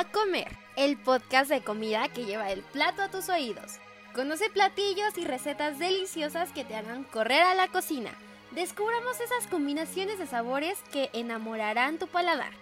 A 0.00 0.04
Comer, 0.04 0.48
el 0.76 0.96
podcast 0.96 1.50
de 1.50 1.60
comida 1.60 2.08
que 2.08 2.24
lleva 2.24 2.50
el 2.50 2.62
plato 2.62 3.02
a 3.02 3.10
tus 3.10 3.28
oídos. 3.28 3.76
Conoce 4.14 4.48
platillos 4.48 5.18
y 5.18 5.26
recetas 5.26 5.78
deliciosas 5.78 6.52
que 6.52 6.64
te 6.64 6.74
hagan 6.74 7.04
correr 7.04 7.42
a 7.42 7.54
la 7.54 7.68
cocina. 7.68 8.10
Descubramos 8.52 9.20
esas 9.20 9.46
combinaciones 9.50 10.18
de 10.18 10.26
sabores 10.26 10.78
que 10.90 11.10
enamorarán 11.12 11.98
tu 11.98 12.06
paladar. 12.06 12.52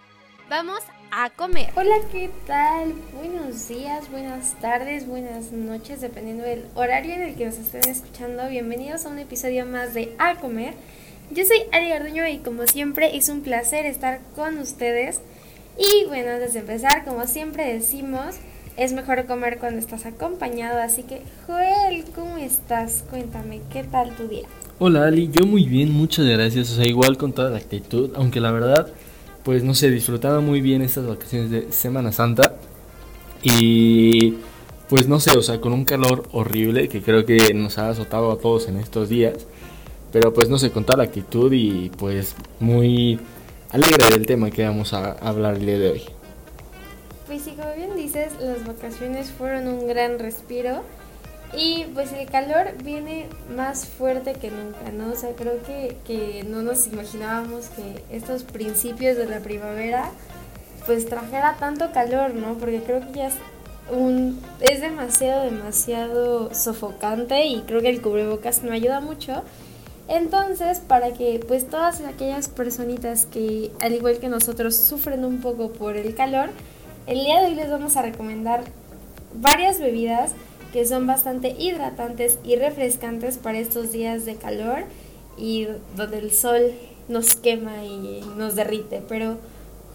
Vamos 0.49 0.81
a 1.11 1.29
comer. 1.29 1.69
Hola, 1.77 1.95
¿qué 2.11 2.29
tal? 2.45 2.91
Buenos 3.13 3.69
días, 3.69 4.11
buenas 4.11 4.55
tardes, 4.59 5.07
buenas 5.07 5.53
noches, 5.53 6.01
dependiendo 6.01 6.43
del 6.43 6.67
horario 6.75 7.13
en 7.13 7.21
el 7.21 7.35
que 7.35 7.45
nos 7.45 7.57
estén 7.57 7.87
escuchando. 7.87 8.49
Bienvenidos 8.49 9.05
a 9.05 9.09
un 9.09 9.19
episodio 9.19 9.65
más 9.65 9.93
de 9.93 10.13
A 10.19 10.35
Comer. 10.35 10.73
Yo 11.31 11.45
soy 11.45 11.61
Ari 11.71 11.87
Garduño 11.87 12.27
y 12.27 12.39
como 12.39 12.67
siempre 12.67 13.15
es 13.15 13.29
un 13.29 13.43
placer 13.43 13.85
estar 13.85 14.19
con 14.35 14.57
ustedes. 14.57 15.21
Y 15.79 16.05
bueno, 16.07 16.31
antes 16.31 16.53
de 16.53 16.59
empezar, 16.59 17.05
como 17.05 17.25
siempre 17.25 17.73
decimos, 17.73 18.35
es 18.75 18.91
mejor 18.91 19.25
comer 19.27 19.59
cuando 19.59 19.79
estás 19.79 20.05
acompañado. 20.05 20.81
Así 20.81 21.03
que, 21.03 21.21
Joel, 21.47 22.03
¿cómo 22.13 22.35
estás? 22.35 23.05
Cuéntame, 23.09 23.61
¿qué 23.71 23.85
tal 23.85 24.13
tu 24.17 24.27
día? 24.27 24.45
Hola 24.77 25.05
Ali, 25.05 25.29
yo 25.31 25.45
muy 25.45 25.63
bien, 25.63 25.89
muchas 25.93 26.25
gracias. 26.25 26.69
O 26.71 26.75
sea, 26.75 26.85
igual 26.85 27.17
con 27.17 27.31
toda 27.31 27.49
la 27.49 27.59
actitud, 27.59 28.11
aunque 28.15 28.41
la 28.41 28.51
verdad, 28.51 28.87
pues 29.43 29.63
no 29.63 29.73
sé, 29.73 29.89
disfrutaba 29.89 30.41
muy 30.41 30.59
bien 30.59 30.81
estas 30.81 31.07
vacaciones 31.07 31.49
de 31.49 31.71
Semana 31.71 32.11
Santa. 32.11 32.55
Y 33.41 34.35
pues 34.89 35.07
no 35.07 35.21
sé, 35.21 35.37
o 35.37 35.41
sea, 35.41 35.61
con 35.61 35.71
un 35.71 35.85
calor 35.85 36.27
horrible 36.33 36.89
que 36.89 37.01
creo 37.01 37.25
que 37.25 37.53
nos 37.53 37.77
ha 37.77 37.87
azotado 37.87 38.33
a 38.33 38.37
todos 38.37 38.67
en 38.67 38.75
estos 38.75 39.07
días. 39.07 39.47
Pero 40.11 40.33
pues 40.33 40.49
no 40.49 40.59
sé, 40.59 40.71
con 40.71 40.83
toda 40.83 40.97
la 40.97 41.03
actitud 41.05 41.53
y 41.53 41.89
pues 41.97 42.35
muy 42.59 43.17
alegre 43.71 44.09
del 44.09 44.25
tema 44.25 44.49
que 44.49 44.65
vamos 44.65 44.93
a 44.93 45.11
hablar 45.13 45.59
de 45.59 45.89
hoy. 45.89 46.03
Pues 47.27 47.43
sí, 47.43 47.51
como 47.51 47.73
bien 47.75 47.95
dices, 47.95 48.33
las 48.39 48.65
vacaciones 48.65 49.29
fueron 49.31 49.67
un 49.67 49.87
gran 49.87 50.17
respiro 50.17 50.81
y 51.55 51.85
pues 51.93 52.11
el 52.13 52.27
calor 52.27 52.73
viene 52.83 53.27
más 53.55 53.85
fuerte 53.85 54.33
que 54.33 54.49
nunca, 54.49 54.91
¿no? 54.91 55.11
O 55.11 55.15
sea, 55.15 55.31
creo 55.35 55.61
que, 55.63 55.97
que 56.05 56.43
no 56.43 56.63
nos 56.63 56.87
imaginábamos 56.87 57.67
que 57.67 58.03
estos 58.15 58.43
principios 58.43 59.17
de 59.17 59.27
la 59.27 59.39
primavera 59.39 60.11
pues 60.85 61.07
trajera 61.07 61.55
tanto 61.59 61.91
calor, 61.91 62.33
¿no? 62.33 62.55
Porque 62.55 62.81
creo 62.81 63.01
que 63.01 63.19
ya 63.19 63.27
es 63.27 63.35
es 64.61 64.81
demasiado 64.81 65.45
demasiado 65.45 66.53
sofocante 66.53 67.45
y 67.45 67.61
creo 67.61 67.81
que 67.81 67.89
el 67.89 68.01
cubrebocas 68.01 68.63
no 68.63 68.71
ayuda 68.71 68.99
mucho. 68.99 69.43
Entonces, 70.09 70.79
para 70.79 71.13
que 71.13 71.39
pues 71.47 71.69
todas 71.69 72.01
aquellas 72.01 72.49
personitas 72.49 73.27
que 73.27 73.71
al 73.79 73.93
igual 73.93 74.17
que 74.17 74.27
nosotros 74.27 74.75
sufren 74.75 75.23
un 75.23 75.39
poco 75.39 75.71
por 75.71 75.97
el 75.97 76.15
calor, 76.15 76.49
el 77.05 77.19
día 77.23 77.41
de 77.41 77.49
hoy 77.49 77.55
les 77.55 77.69
vamos 77.69 77.95
a 77.95 78.01
recomendar 78.01 78.63
varias 79.35 79.79
bebidas 79.79 80.31
que 80.73 80.85
son 80.85 81.05
bastante 81.05 81.49
hidratantes 81.49 82.39
y 82.43 82.55
refrescantes 82.55 83.37
para 83.37 83.59
estos 83.59 83.91
días 83.91 84.25
de 84.25 84.35
calor 84.35 84.79
y 85.37 85.67
donde 85.95 86.17
el 86.17 86.31
sol 86.31 86.71
nos 87.07 87.35
quema 87.35 87.85
y 87.85 88.21
nos 88.35 88.55
derrite. 88.55 89.03
Pero, 89.07 89.37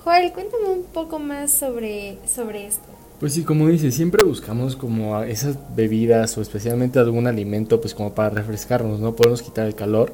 Joel, 0.05 0.33
cuéntame 0.33 0.69
un 0.69 0.85
poco 0.85 1.19
más 1.19 1.51
sobre, 1.51 2.19
sobre 2.33 2.67
esto. 2.67 2.94
Pues 3.25 3.33
sí, 3.33 3.43
como 3.43 3.69
dices, 3.69 3.95
siempre 3.95 4.23
buscamos 4.23 4.77
como 4.77 5.19
esas 5.23 5.57
bebidas 5.75 6.37
o 6.37 6.43
especialmente 6.43 6.99
algún 6.99 7.27
alimento 7.27 7.81
pues 7.81 7.95
como 7.95 8.15
para 8.15 8.29
refrescarnos, 8.29 9.01
¿no? 9.01 9.17
Podemos 9.17 9.41
quitar 9.41 9.67
el 9.67 9.75
calor. 9.75 10.13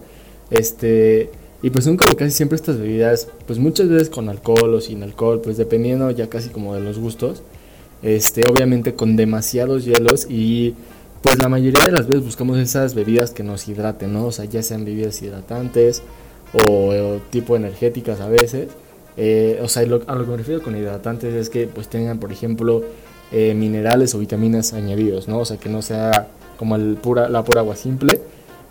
Este, 0.48 1.28
y 1.60 1.70
pues 1.70 1.86
son 1.86 1.96
como 1.96 2.14
casi 2.14 2.30
siempre 2.30 2.54
estas 2.54 2.78
bebidas, 2.78 3.26
pues 3.48 3.58
muchas 3.58 3.88
veces 3.88 4.10
con 4.10 4.28
alcohol 4.28 4.72
o 4.74 4.80
sin 4.80 5.02
alcohol, 5.02 5.40
pues 5.42 5.56
dependiendo 5.56 6.08
ya 6.12 6.28
casi 6.28 6.50
como 6.50 6.72
de 6.76 6.82
los 6.82 7.00
gustos. 7.00 7.42
Este, 8.04 8.46
obviamente 8.46 8.94
con 8.94 9.16
demasiados 9.16 9.84
hielos 9.84 10.28
y 10.30 10.76
pues 11.20 11.36
la 11.40 11.48
mayoría 11.48 11.86
de 11.86 11.90
las 11.90 12.06
veces 12.06 12.24
buscamos 12.24 12.58
esas 12.58 12.94
bebidas 12.94 13.32
que 13.32 13.42
nos 13.42 13.66
hidraten, 13.66 14.12
¿no? 14.12 14.26
O 14.26 14.30
sea, 14.30 14.44
ya 14.44 14.62
sean 14.62 14.84
bebidas 14.84 15.20
hidratantes 15.20 16.04
o, 16.64 17.18
tipo 17.30 17.56
energéticas 17.56 18.20
a 18.20 18.28
veces. 18.28 18.68
Eh, 19.16 19.60
o 19.62 19.68
sea, 19.68 19.82
a 19.82 19.86
lo 19.86 20.24
que 20.24 20.30
me 20.30 20.36
refiero 20.36 20.62
con 20.62 20.76
hidratantes 20.76 21.34
es 21.34 21.50
que 21.50 21.66
pues 21.66 21.88
tengan, 21.88 22.18
por 22.18 22.32
ejemplo, 22.32 22.82
eh, 23.32 23.54
minerales 23.54 24.14
o 24.14 24.18
vitaminas 24.18 24.72
añadidos, 24.72 25.28
¿no? 25.28 25.38
O 25.38 25.44
sea, 25.44 25.56
que 25.56 25.68
no 25.68 25.82
sea 25.82 26.28
como 26.56 26.76
el 26.76 26.96
pura, 26.96 27.28
la 27.28 27.44
pura 27.44 27.60
agua 27.60 27.76
simple, 27.76 28.20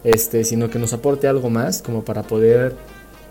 este, 0.04 0.44
sino 0.44 0.70
que 0.70 0.80
nos 0.80 0.94
aporte 0.94 1.28
algo 1.28 1.50
más 1.50 1.82
como 1.82 2.04
para 2.04 2.24
poder 2.24 2.76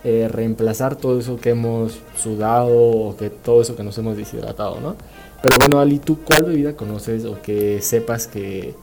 eh, 0.04 0.28
reemplazar 0.30 0.97
todo 0.97 1.18
eso 1.18 1.36
que 1.36 1.50
hemos 1.50 1.98
sudado 2.16 2.76
o 2.76 3.16
que 3.16 3.30
todo 3.30 3.62
eso 3.62 3.76
que 3.76 3.82
nos 3.82 3.98
hemos 3.98 4.16
deshidratado, 4.16 4.80
¿no? 4.80 4.97
Pero 5.42 5.56
bueno, 5.58 5.80
Ali, 5.80 5.98
¿tú 5.98 6.18
cuál 6.24 6.44
bebida 6.44 6.74
conoces 6.74 7.24
o 7.24 7.41
que 7.42 7.80
sepas 7.82 8.26
que 8.26 8.74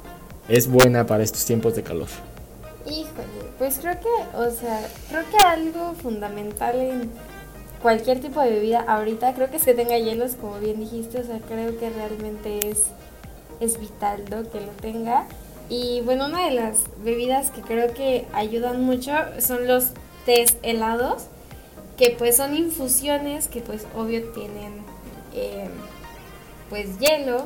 es 0.48 0.68
buena 0.68 1.06
para 1.06 1.24
estos 1.24 1.46
tiempos 1.46 1.76
de 1.76 1.84
calor? 1.84 2.08
Híjole, 2.86 3.50
pues 3.58 3.80
creo 3.80 3.98
que, 4.00 4.38
o 4.38 4.52
sea, 4.52 4.88
creo 5.10 5.24
que 5.32 5.38
algo 5.46 5.94
fundamental 6.02 6.76
en 6.76 7.12
cualquier 7.86 8.20
tipo 8.20 8.42
de 8.42 8.50
bebida 8.50 8.80
ahorita, 8.80 9.36
creo 9.36 9.52
que 9.52 9.60
que 9.60 9.76
tenga 9.76 9.96
hielos, 10.00 10.34
como 10.42 10.58
bien 10.58 10.80
dijiste, 10.80 11.20
o 11.20 11.24
sea, 11.24 11.38
creo 11.38 11.78
que 11.78 11.92
realmente 11.92 12.72
es, 12.72 12.86
es 13.60 13.80
vital, 13.80 14.24
¿no? 14.32 14.50
Que 14.50 14.60
lo 14.60 14.72
tenga. 14.82 15.28
Y 15.70 16.02
bueno, 16.02 16.26
una 16.26 16.46
de 16.46 16.50
las 16.56 16.80
bebidas 17.04 17.52
que 17.52 17.62
creo 17.62 17.94
que 17.94 18.26
ayudan 18.34 18.82
mucho 18.82 19.12
son 19.40 19.68
los 19.68 19.92
tés 20.26 20.58
helados, 20.64 21.26
que 21.96 22.10
pues 22.10 22.38
son 22.38 22.58
infusiones 22.58 23.48
que 23.48 23.62
pues 23.62 23.86
obvio 23.96 24.32
tienen 24.32 24.74
eh, 25.36 25.70
pues 26.72 26.98
hielo. 26.98 27.46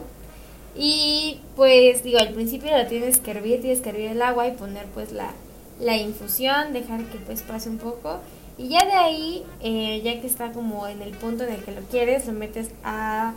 Y 0.74 1.42
pues 1.58 2.02
digo, 2.02 2.18
al 2.20 2.30
principio 2.30 2.78
lo 2.78 2.88
tienes 2.88 3.18
que 3.18 3.32
hervir, 3.32 3.60
tienes 3.60 3.82
que 3.82 3.90
hervir 3.90 4.12
el 4.12 4.22
agua 4.22 4.48
y 4.48 4.52
poner 4.52 4.86
pues 4.94 5.12
la, 5.12 5.34
la 5.82 5.98
infusión, 5.98 6.72
dejar 6.72 7.04
que 7.08 7.18
pues 7.18 7.42
pase 7.42 7.68
un 7.68 7.78
poco. 7.78 8.22
Y 8.60 8.68
ya 8.68 8.86
de 8.86 8.92
ahí, 8.92 9.46
eh, 9.62 10.02
ya 10.04 10.20
que 10.20 10.28
está 10.28 10.52
como 10.52 10.86
en 10.88 11.02
el 11.02 11.12
punto 11.12 11.46
en 11.46 11.54
el 11.54 11.64
que 11.64 11.72
lo 11.72 11.82
quieres, 11.84 12.28
lo 12.28 12.34
metes 12.34 12.72
a 12.84 13.34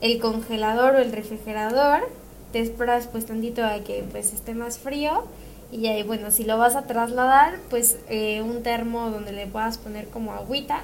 el 0.00 0.20
congelador 0.20 0.94
o 0.94 0.98
el 0.98 1.12
refrigerador 1.12 2.08
te 2.52 2.60
esperas 2.60 3.08
pues 3.08 3.26
tantito 3.26 3.64
a 3.64 3.80
que 3.80 4.04
pues 4.12 4.32
esté 4.32 4.54
más 4.54 4.78
frío. 4.78 5.24
Y 5.72 5.88
ahí 5.88 6.04
bueno 6.04 6.30
si 6.30 6.44
lo 6.44 6.58
vas 6.58 6.76
a 6.76 6.82
trasladar 6.82 7.58
pues 7.70 7.96
eh, 8.08 8.40
un 8.42 8.62
termo 8.62 9.10
donde 9.10 9.32
le 9.32 9.46
puedas 9.46 9.78
poner 9.78 10.06
como 10.08 10.32
agüita 10.32 10.82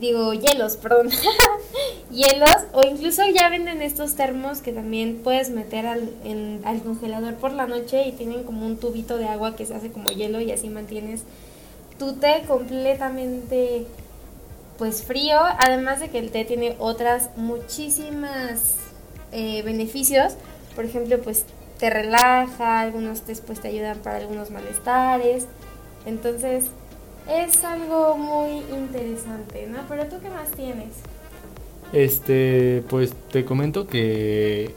digo 0.00 0.32
hielos 0.32 0.76
perdón 0.82 1.10
hielos. 2.10 2.66
O 2.72 2.82
incluso 2.86 3.22
ya 3.34 3.50
venden 3.50 3.82
estos 3.82 4.14
termos 4.14 4.60
que 4.60 4.72
también 4.72 5.20
puedes 5.22 5.50
meter 5.50 5.86
al, 5.86 6.10
en, 6.24 6.62
al 6.64 6.82
congelador 6.82 7.34
por 7.34 7.52
la 7.52 7.66
noche 7.66 8.06
y 8.06 8.12
tienen 8.12 8.44
como 8.44 8.64
un 8.64 8.78
tubito 8.78 9.18
de 9.18 9.26
agua 9.26 9.54
que 9.54 9.66
se 9.66 9.74
hace 9.74 9.90
como 9.90 10.10
hielo 10.10 10.40
y 10.40 10.50
así 10.50 10.68
mantienes 10.70 11.24
tu 11.98 12.14
té 12.14 12.44
completamente 12.46 13.86
pues 14.78 15.02
frío 15.02 15.38
además 15.40 16.00
de 16.00 16.10
que 16.10 16.18
el 16.18 16.30
té 16.30 16.44
tiene 16.44 16.76
otras 16.78 17.30
muchísimas 17.36 18.76
eh, 19.32 19.62
beneficios 19.62 20.36
por 20.76 20.84
ejemplo, 20.84 21.18
pues 21.22 21.46
te 21.78 21.88
relaja, 21.88 22.80
algunos 22.80 23.26
después 23.26 23.60
te 23.60 23.68
ayudan 23.68 23.98
para 24.00 24.18
algunos 24.18 24.50
malestares. 24.50 25.46
Entonces, 26.04 26.66
es 27.28 27.64
algo 27.64 28.16
muy 28.18 28.58
interesante, 28.72 29.66
¿no? 29.66 29.78
Pero 29.88 30.04
tú 30.06 30.16
qué 30.20 30.28
más 30.28 30.50
tienes? 30.50 30.94
Este, 31.94 32.84
pues 32.90 33.14
te 33.32 33.46
comento 33.46 33.86
que 33.86 34.74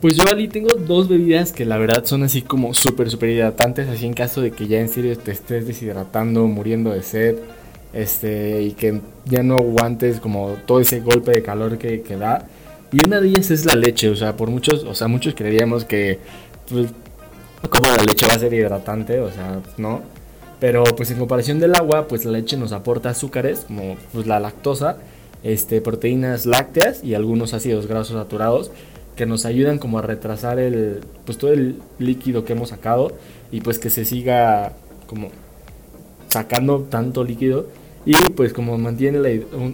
Pues 0.00 0.16
yo 0.16 0.24
Ali 0.28 0.48
tengo 0.48 0.74
dos 0.74 1.08
bebidas 1.08 1.52
que 1.52 1.64
la 1.64 1.78
verdad 1.78 2.04
son 2.04 2.22
así 2.22 2.42
como 2.42 2.74
súper, 2.74 3.10
súper 3.10 3.30
hidratantes, 3.30 3.88
así 3.88 4.04
en 4.04 4.12
caso 4.12 4.42
de 4.42 4.50
que 4.50 4.66
ya 4.66 4.78
en 4.78 4.90
serio 4.90 5.16
te 5.16 5.32
estés 5.32 5.66
deshidratando, 5.66 6.46
muriendo 6.46 6.90
de 6.90 7.02
sed 7.02 7.36
este, 7.94 8.60
y 8.62 8.72
que 8.72 9.00
ya 9.24 9.42
no 9.42 9.56
aguantes 9.56 10.20
como 10.20 10.56
todo 10.66 10.80
ese 10.80 11.00
golpe 11.00 11.30
de 11.30 11.42
calor 11.42 11.78
que, 11.78 12.02
que, 12.02 12.16
da. 12.16 12.46
Y 12.92 13.06
una 13.06 13.20
de 13.20 13.28
ellas 13.28 13.50
es 13.50 13.64
la 13.64 13.74
leche, 13.74 14.10
o 14.10 14.16
sea, 14.16 14.36
por 14.36 14.50
muchos, 14.50 14.84
o 14.84 14.94
sea, 14.94 15.08
muchos 15.08 15.34
creeríamos 15.34 15.86
que, 15.86 16.18
pues, 16.68 16.90
como 17.70 17.90
la 17.90 18.02
leche 18.02 18.26
va 18.26 18.34
a 18.34 18.38
ser 18.38 18.52
hidratante, 18.52 19.20
o 19.20 19.32
sea, 19.32 19.60
no. 19.78 20.02
Pero 20.60 20.84
pues 20.84 21.10
en 21.10 21.18
comparación 21.18 21.58
del 21.58 21.74
agua, 21.74 22.06
pues 22.06 22.24
la 22.26 22.32
leche 22.32 22.56
nos 22.58 22.72
aporta 22.72 23.10
azúcares, 23.10 23.64
como 23.66 23.96
pues 24.12 24.26
la 24.26 24.40
lactosa, 24.40 24.98
este, 25.42 25.80
proteínas 25.80 26.44
lácteas 26.44 27.02
y 27.02 27.14
algunos 27.14 27.54
ácidos 27.54 27.86
grasos 27.86 28.16
saturados 28.16 28.70
que 29.16 29.26
nos 29.26 29.46
ayudan 29.46 29.78
como 29.78 29.98
a 29.98 30.02
retrasar 30.02 30.58
el, 30.58 31.00
pues 31.24 31.38
todo 31.38 31.52
el 31.52 31.76
líquido 31.98 32.44
que 32.44 32.52
hemos 32.52 32.68
sacado 32.68 33.12
y 33.50 33.60
pues 33.60 33.78
que 33.78 33.90
se 33.90 34.04
siga 34.04 34.72
como 35.06 35.30
sacando 36.28 36.86
tanto 36.90 37.24
líquido 37.24 37.66
y 38.04 38.14
pues 38.36 38.52
como 38.52 38.78
mantiene 38.78 39.18
la, 39.18 39.30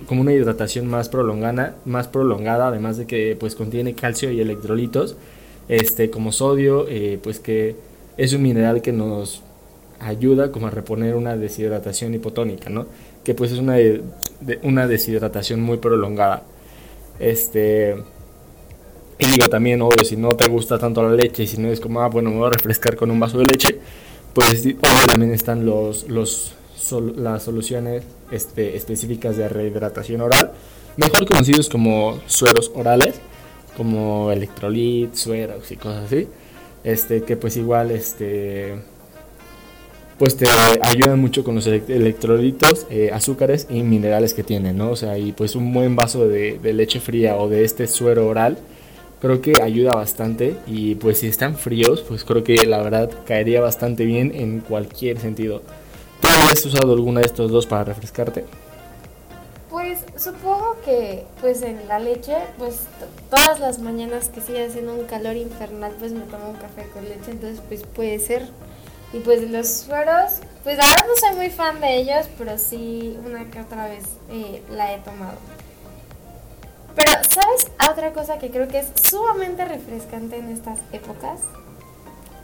como 0.06 0.22
una 0.22 0.32
hidratación 0.32 0.86
más 0.86 1.08
prolongada, 1.08 1.76
más 1.84 2.08
prolongada, 2.08 2.68
además 2.68 2.96
de 2.96 3.06
que 3.06 3.36
pues 3.38 3.54
contiene 3.54 3.94
calcio 3.94 4.30
y 4.30 4.40
electrolitos, 4.40 5.16
este 5.68 6.08
como 6.08 6.32
sodio, 6.32 6.86
eh, 6.88 7.18
pues 7.22 7.40
que 7.40 7.76
es 8.16 8.32
un 8.32 8.42
mineral 8.42 8.80
que 8.80 8.92
nos 8.92 9.42
ayuda 10.00 10.50
como 10.50 10.68
a 10.68 10.70
reponer 10.70 11.14
una 11.14 11.36
deshidratación 11.36 12.14
hipotónica, 12.14 12.70
¿no? 12.70 12.86
Que 13.24 13.34
pues 13.34 13.52
es 13.52 13.58
una 13.58 13.74
de 13.74 14.02
una 14.62 14.86
deshidratación 14.86 15.60
muy 15.60 15.78
prolongada. 15.78 16.42
Este. 17.18 17.96
Y 19.18 19.26
digo 19.26 19.48
también, 19.48 19.82
obvio, 19.82 20.04
si 20.04 20.16
no 20.16 20.30
te 20.30 20.48
gusta 20.48 20.78
tanto 20.78 21.02
la 21.02 21.14
leche 21.14 21.46
si 21.46 21.58
no 21.58 21.68
es 21.68 21.80
como, 21.80 22.00
ah, 22.00 22.08
bueno, 22.08 22.30
me 22.30 22.38
voy 22.38 22.48
a 22.48 22.50
refrescar 22.50 22.96
con 22.96 23.10
un 23.10 23.20
vaso 23.20 23.38
de 23.38 23.44
leche, 23.44 23.78
pues 24.34 24.60
obvio 24.62 25.06
también 25.06 25.32
están 25.32 25.64
los, 25.64 26.08
los, 26.08 26.54
las 27.16 27.42
soluciones 27.42 28.04
este, 28.30 28.76
específicas 28.76 29.36
de 29.36 29.48
rehidratación 29.48 30.20
oral, 30.22 30.52
mejor 30.96 31.26
conocidos 31.26 31.68
como 31.68 32.18
sueros 32.26 32.72
orales, 32.74 33.14
como 33.76 34.30
electrolit, 34.32 35.14
sueros 35.14 35.70
y 35.70 35.76
cosas 35.76 36.04
así, 36.06 36.28
este, 36.84 37.22
que 37.22 37.36
pues 37.36 37.56
igual, 37.56 37.90
este, 37.90 38.78
pues 40.22 40.36
te 40.36 40.46
ayudan 40.82 41.18
mucho 41.20 41.42
con 41.42 41.56
los 41.56 41.66
electrolitos, 41.66 42.86
eh, 42.90 43.10
azúcares 43.12 43.66
y 43.68 43.82
minerales 43.82 44.34
que 44.34 44.44
tienen, 44.44 44.76
¿no? 44.76 44.90
O 44.90 44.96
sea, 44.96 45.18
y 45.18 45.32
pues 45.32 45.56
un 45.56 45.72
buen 45.72 45.96
vaso 45.96 46.28
de, 46.28 46.60
leche 46.62 47.00
fría 47.00 47.36
o 47.36 47.48
de 47.48 47.64
este 47.64 47.88
suero 47.88 48.28
oral, 48.28 48.58
creo 49.22 49.40
que 49.40 49.62
ayuda 49.62 49.94
bastante 49.94 50.56
y 50.66 50.96
pues 50.96 51.20
si 51.20 51.28
están 51.28 51.56
fríos, 51.56 52.00
pues 52.00 52.24
creo 52.24 52.42
que 52.42 52.56
la 52.66 52.82
verdad 52.82 53.08
caería 53.24 53.60
bastante 53.60 54.04
bien 54.04 54.32
en 54.34 54.58
cualquier 54.58 55.20
sentido. 55.20 55.62
¿Tú 56.20 56.28
has 56.50 56.66
usado 56.66 56.92
alguna 56.92 57.20
de 57.20 57.26
estos 57.26 57.52
dos 57.52 57.64
para 57.64 57.84
refrescarte? 57.84 58.44
Pues 59.70 60.00
supongo 60.16 60.76
que 60.84 61.24
pues 61.40 61.62
en 61.62 61.86
la 61.86 62.00
leche, 62.00 62.34
pues 62.58 62.80
todas 63.30 63.60
las 63.60 63.78
mañanas 63.78 64.28
que 64.28 64.40
sigue 64.40 64.66
haciendo 64.66 64.92
un 64.92 65.06
calor 65.06 65.36
infernal, 65.36 65.92
pues 66.00 66.10
me 66.10 66.22
tomo 66.22 66.50
un 66.50 66.56
café 66.56 66.88
con 66.92 67.04
leche, 67.04 67.30
entonces 67.30 67.60
pues 67.68 67.84
puede 67.84 68.18
ser 68.18 68.48
y 69.12 69.20
pues 69.20 69.48
los 69.48 69.68
sueros, 69.68 70.40
pues 70.64 70.80
ahora 70.80 71.06
no 71.06 71.28
soy 71.28 71.36
muy 71.36 71.50
fan 71.50 71.80
de 71.80 71.96
ellos, 71.96 72.26
pero 72.36 72.58
sí 72.58 73.16
una 73.24 73.48
que 73.52 73.60
otra 73.60 73.86
vez 73.86 74.02
eh, 74.32 74.62
la 74.74 74.94
he 74.94 74.98
tomado. 74.98 75.38
Pero, 76.94 77.10
¿sabes 77.28 77.70
otra 77.90 78.12
cosa 78.12 78.38
que 78.38 78.50
creo 78.50 78.68
que 78.68 78.80
es 78.80 78.88
sumamente 79.02 79.64
refrescante 79.64 80.36
en 80.36 80.48
estas 80.48 80.78
épocas? 80.92 81.40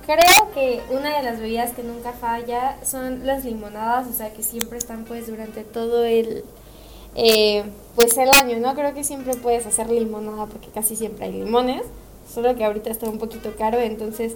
Creo 0.06 0.50
que 0.54 0.80
una 0.90 1.16
de 1.18 1.22
las 1.22 1.38
bebidas 1.38 1.72
que 1.72 1.82
nunca 1.82 2.12
falla 2.12 2.78
son 2.82 3.26
las 3.26 3.44
limonadas, 3.44 4.06
o 4.08 4.12
sea 4.14 4.32
que 4.32 4.42
siempre 4.42 4.78
están 4.78 5.04
pues 5.04 5.26
durante 5.26 5.64
todo 5.64 6.04
el, 6.04 6.44
eh, 7.14 7.64
pues 7.94 8.16
el 8.16 8.30
año, 8.30 8.58
¿no? 8.58 8.74
Creo 8.74 8.94
que 8.94 9.04
siempre 9.04 9.34
puedes 9.34 9.66
hacer 9.66 9.90
limonada 9.90 10.46
porque 10.46 10.68
casi 10.68 10.96
siempre 10.96 11.26
hay 11.26 11.32
limones, 11.32 11.82
solo 12.32 12.56
que 12.56 12.64
ahorita 12.64 12.88
está 12.88 13.06
un 13.06 13.18
poquito 13.18 13.54
caro, 13.58 13.78
entonces 13.78 14.32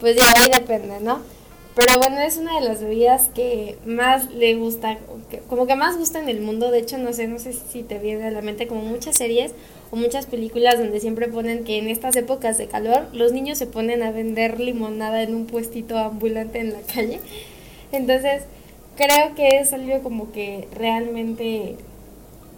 pues 0.00 0.16
ya 0.16 0.24
ahí 0.36 0.50
depende, 0.52 0.98
¿no? 0.98 1.20
Pero 1.74 1.98
bueno, 1.98 2.20
es 2.20 2.36
una 2.36 2.60
de 2.60 2.68
las 2.68 2.82
bebidas 2.82 3.30
que 3.34 3.78
más 3.86 4.30
le 4.30 4.56
gusta, 4.56 4.98
como 5.48 5.66
que 5.66 5.74
más 5.74 5.96
gusta 5.96 6.18
en 6.18 6.28
el 6.28 6.42
mundo. 6.42 6.70
De 6.70 6.78
hecho, 6.78 6.98
no 6.98 7.14
sé, 7.14 7.28
no 7.28 7.38
sé 7.38 7.54
si 7.54 7.82
te 7.82 7.98
viene 7.98 8.26
a 8.26 8.30
la 8.30 8.42
mente 8.42 8.66
como 8.66 8.82
muchas 8.82 9.16
series 9.16 9.54
o 9.90 9.96
muchas 9.96 10.26
películas 10.26 10.78
donde 10.78 11.00
siempre 11.00 11.28
ponen 11.28 11.64
que 11.64 11.78
en 11.78 11.88
estas 11.88 12.14
épocas 12.16 12.58
de 12.58 12.66
calor 12.66 13.08
los 13.14 13.32
niños 13.32 13.56
se 13.56 13.66
ponen 13.66 14.02
a 14.02 14.10
vender 14.10 14.60
limonada 14.60 15.22
en 15.22 15.34
un 15.34 15.46
puestito 15.46 15.96
ambulante 15.96 16.60
en 16.60 16.74
la 16.74 16.80
calle. 16.80 17.20
Entonces, 17.90 18.42
creo 18.96 19.34
que 19.34 19.60
es 19.60 19.72
algo 19.72 20.02
como 20.02 20.30
que 20.30 20.68
realmente 20.74 21.76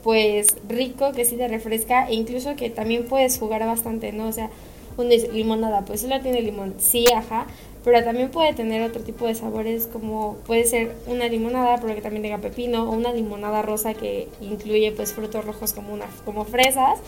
pues 0.02 0.56
rico, 0.68 1.12
que 1.12 1.24
sí 1.24 1.36
te 1.36 1.48
refresca 1.48 2.08
e 2.08 2.14
incluso 2.14 2.56
que 2.56 2.68
también 2.68 3.06
puedes 3.06 3.38
jugar 3.38 3.64
bastante, 3.64 4.12
¿no? 4.12 4.28
O 4.28 4.32
sea, 4.32 4.50
una 4.96 5.14
limonada, 5.32 5.82
pues 5.82 6.02
solo 6.02 6.20
tiene 6.20 6.42
limón, 6.42 6.74
sí, 6.78 7.06
ajá, 7.12 7.46
pero 7.84 8.02
también 8.02 8.30
puede 8.30 8.54
tener 8.54 8.82
otro 8.82 9.02
tipo 9.02 9.26
de 9.26 9.34
sabores 9.34 9.86
como 9.86 10.36
puede 10.46 10.64
ser 10.64 10.96
una 11.06 11.28
limonada 11.28 11.76
pero 11.80 11.94
que 11.94 12.00
también 12.00 12.22
tenga 12.22 12.38
pepino 12.38 12.84
o 12.84 12.92
una 12.92 13.12
limonada 13.12 13.60
rosa 13.60 13.92
que 13.92 14.28
incluye 14.40 14.90
pues 14.92 15.12
frutos 15.12 15.44
rojos 15.44 15.74
como 15.74 15.92
una 15.92 16.06
como 16.24 16.44
fresas. 16.46 16.98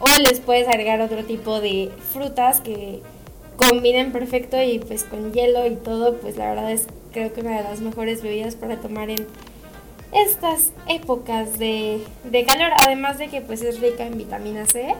O 0.00 0.06
les 0.28 0.40
puedes 0.40 0.68
agregar 0.68 1.00
otro 1.00 1.24
tipo 1.24 1.60
de 1.60 1.90
frutas 2.12 2.60
que 2.60 3.00
combinen 3.56 4.12
perfecto 4.12 4.60
y 4.60 4.80
pues 4.80 5.04
con 5.04 5.32
hielo 5.32 5.66
y 5.66 5.76
todo 5.76 6.16
pues 6.16 6.36
la 6.36 6.50
verdad 6.50 6.72
es 6.72 6.88
creo 7.12 7.32
que 7.32 7.40
una 7.40 7.56
de 7.56 7.62
las 7.64 7.80
mejores 7.80 8.22
bebidas 8.22 8.56
para 8.56 8.80
tomar 8.80 9.10
en 9.10 9.26
estas 10.12 10.72
épocas 10.88 11.58
de, 11.60 12.02
de 12.24 12.44
calor. 12.44 12.72
Además 12.84 13.18
de 13.18 13.28
que 13.28 13.40
pues 13.40 13.62
es 13.62 13.80
rica 13.80 14.04
en 14.04 14.18
vitamina 14.18 14.66
C 14.66 14.94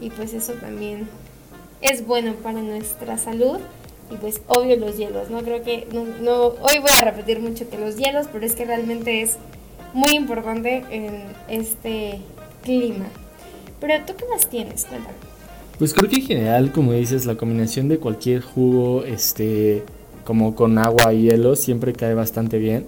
y 0.00 0.08
pues 0.08 0.32
eso 0.32 0.54
también 0.54 1.08
es 1.82 2.06
bueno 2.06 2.34
para 2.34 2.60
nuestra 2.60 3.18
salud 3.18 3.58
y 4.12 4.16
pues 4.16 4.40
obvio 4.46 4.76
los 4.76 4.96
hielos, 4.96 5.30
¿no? 5.30 5.42
Creo 5.42 5.62
que 5.62 5.88
no, 5.92 6.32
hoy 6.42 6.78
voy 6.80 6.90
a 7.00 7.04
repetir 7.04 7.40
mucho 7.40 7.68
que 7.68 7.78
los 7.78 7.96
hielos, 7.96 8.26
pero 8.30 8.44
es 8.44 8.54
que 8.54 8.64
realmente 8.64 9.22
es 9.22 9.36
muy 9.94 10.14
importante 10.14 10.84
en 10.90 11.22
este 11.48 12.20
clima. 12.62 13.06
Pero 13.80 13.94
tú 14.06 14.12
qué 14.16 14.24
más 14.28 14.46
tienes, 14.48 14.84
cuéntame. 14.84 15.14
Pues 15.78 15.94
creo 15.94 16.08
que 16.10 16.16
en 16.16 16.26
general, 16.26 16.72
como 16.72 16.92
dices, 16.92 17.24
la 17.24 17.36
combinación 17.36 17.88
de 17.88 17.98
cualquier 17.98 18.42
jugo, 18.42 19.04
este, 19.04 19.82
como 20.24 20.54
con 20.54 20.78
agua 20.78 21.12
y 21.14 21.22
hielo, 21.22 21.56
siempre 21.56 21.92
cae 21.92 22.14
bastante 22.14 22.58
bien. 22.58 22.86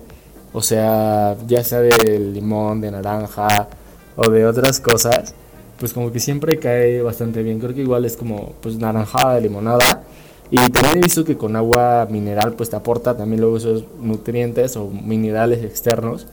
O 0.53 0.61
sea, 0.61 1.37
ya 1.47 1.65
sea 1.65 1.81
de 1.81 2.19
limón, 2.19 2.81
de 2.81 2.91
naranja 2.91 3.69
o 4.15 4.31
de 4.31 4.47
otras 4.47 4.79
cosas, 4.79 5.35
pues 5.81 5.93
como 5.93 6.13
que 6.13 6.21
siempre 6.21 6.59
cae 6.59 7.03
bastante 7.03 7.43
bien. 7.43 7.59
Creo 7.59 7.75
que 7.75 7.81
igual 7.81 8.05
es 8.05 8.17
como, 8.17 8.53
pues 8.61 8.77
naranjada, 8.77 9.41
limonada 9.41 10.05
y 10.51 10.57
también 10.71 10.99
he 10.99 11.01
visto 11.01 11.25
que 11.25 11.37
con 11.37 11.57
agua 11.57 12.07
mineral 12.11 12.53
pues 12.55 12.71
te 12.71 12.77
aporta 12.77 13.17
también 13.17 13.41
luego 13.41 13.57
esos 13.57 13.85
nutrientes 14.01 14.77
o 14.77 14.89
minerales 14.89 15.65
externos, 15.65 16.27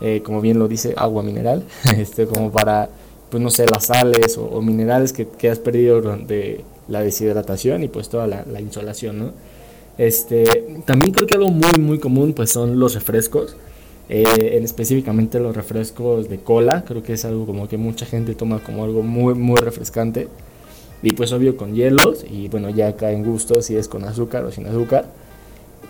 eh, 0.00 0.22
como 0.24 0.40
bien 0.40 0.58
lo 0.58 0.68
dice 0.68 0.94
agua 0.96 1.22
mineral, 1.22 1.64
este, 1.96 2.26
como 2.26 2.52
para, 2.52 2.88
pues 3.30 3.42
no 3.42 3.50
sé, 3.50 3.66
las 3.66 3.86
sales 3.86 4.38
o, 4.38 4.60
minerales 4.62 5.12
que, 5.12 5.26
que, 5.26 5.50
has 5.50 5.58
perdido 5.58 6.00
durante 6.00 6.64
la 6.88 7.02
deshidratación 7.02 7.82
y 7.82 7.88
pues 7.88 8.08
toda 8.08 8.26
la, 8.26 8.60
insolación, 8.60 9.18
¿no? 9.18 9.32
Este, 9.96 10.80
también 10.84 11.12
creo 11.12 11.26
que 11.26 11.34
algo 11.34 11.48
muy 11.48 11.72
muy 11.80 11.98
común 11.98 12.32
pues 12.34 12.50
son 12.50 12.78
los 12.78 12.94
refrescos, 12.94 13.56
eh, 14.08 14.52
en 14.52 14.62
específicamente 14.62 15.40
los 15.40 15.56
refrescos 15.56 16.28
de 16.28 16.38
cola, 16.38 16.84
creo 16.86 17.02
que 17.02 17.14
es 17.14 17.24
algo 17.24 17.46
como 17.46 17.66
que 17.66 17.76
mucha 17.76 18.06
gente 18.06 18.34
toma 18.34 18.60
como 18.62 18.84
algo 18.84 19.02
muy 19.02 19.34
muy 19.34 19.56
refrescante. 19.56 20.28
Y 21.02 21.12
pues 21.12 21.32
obvio 21.32 21.56
con 21.56 21.74
hielos 21.74 22.24
y 22.28 22.48
bueno 22.48 22.70
ya 22.70 22.96
caen 22.96 23.24
gustos 23.24 23.66
si 23.66 23.76
es 23.76 23.86
con 23.88 24.04
azúcar 24.04 24.44
o 24.44 24.52
sin 24.52 24.66
azúcar. 24.66 25.06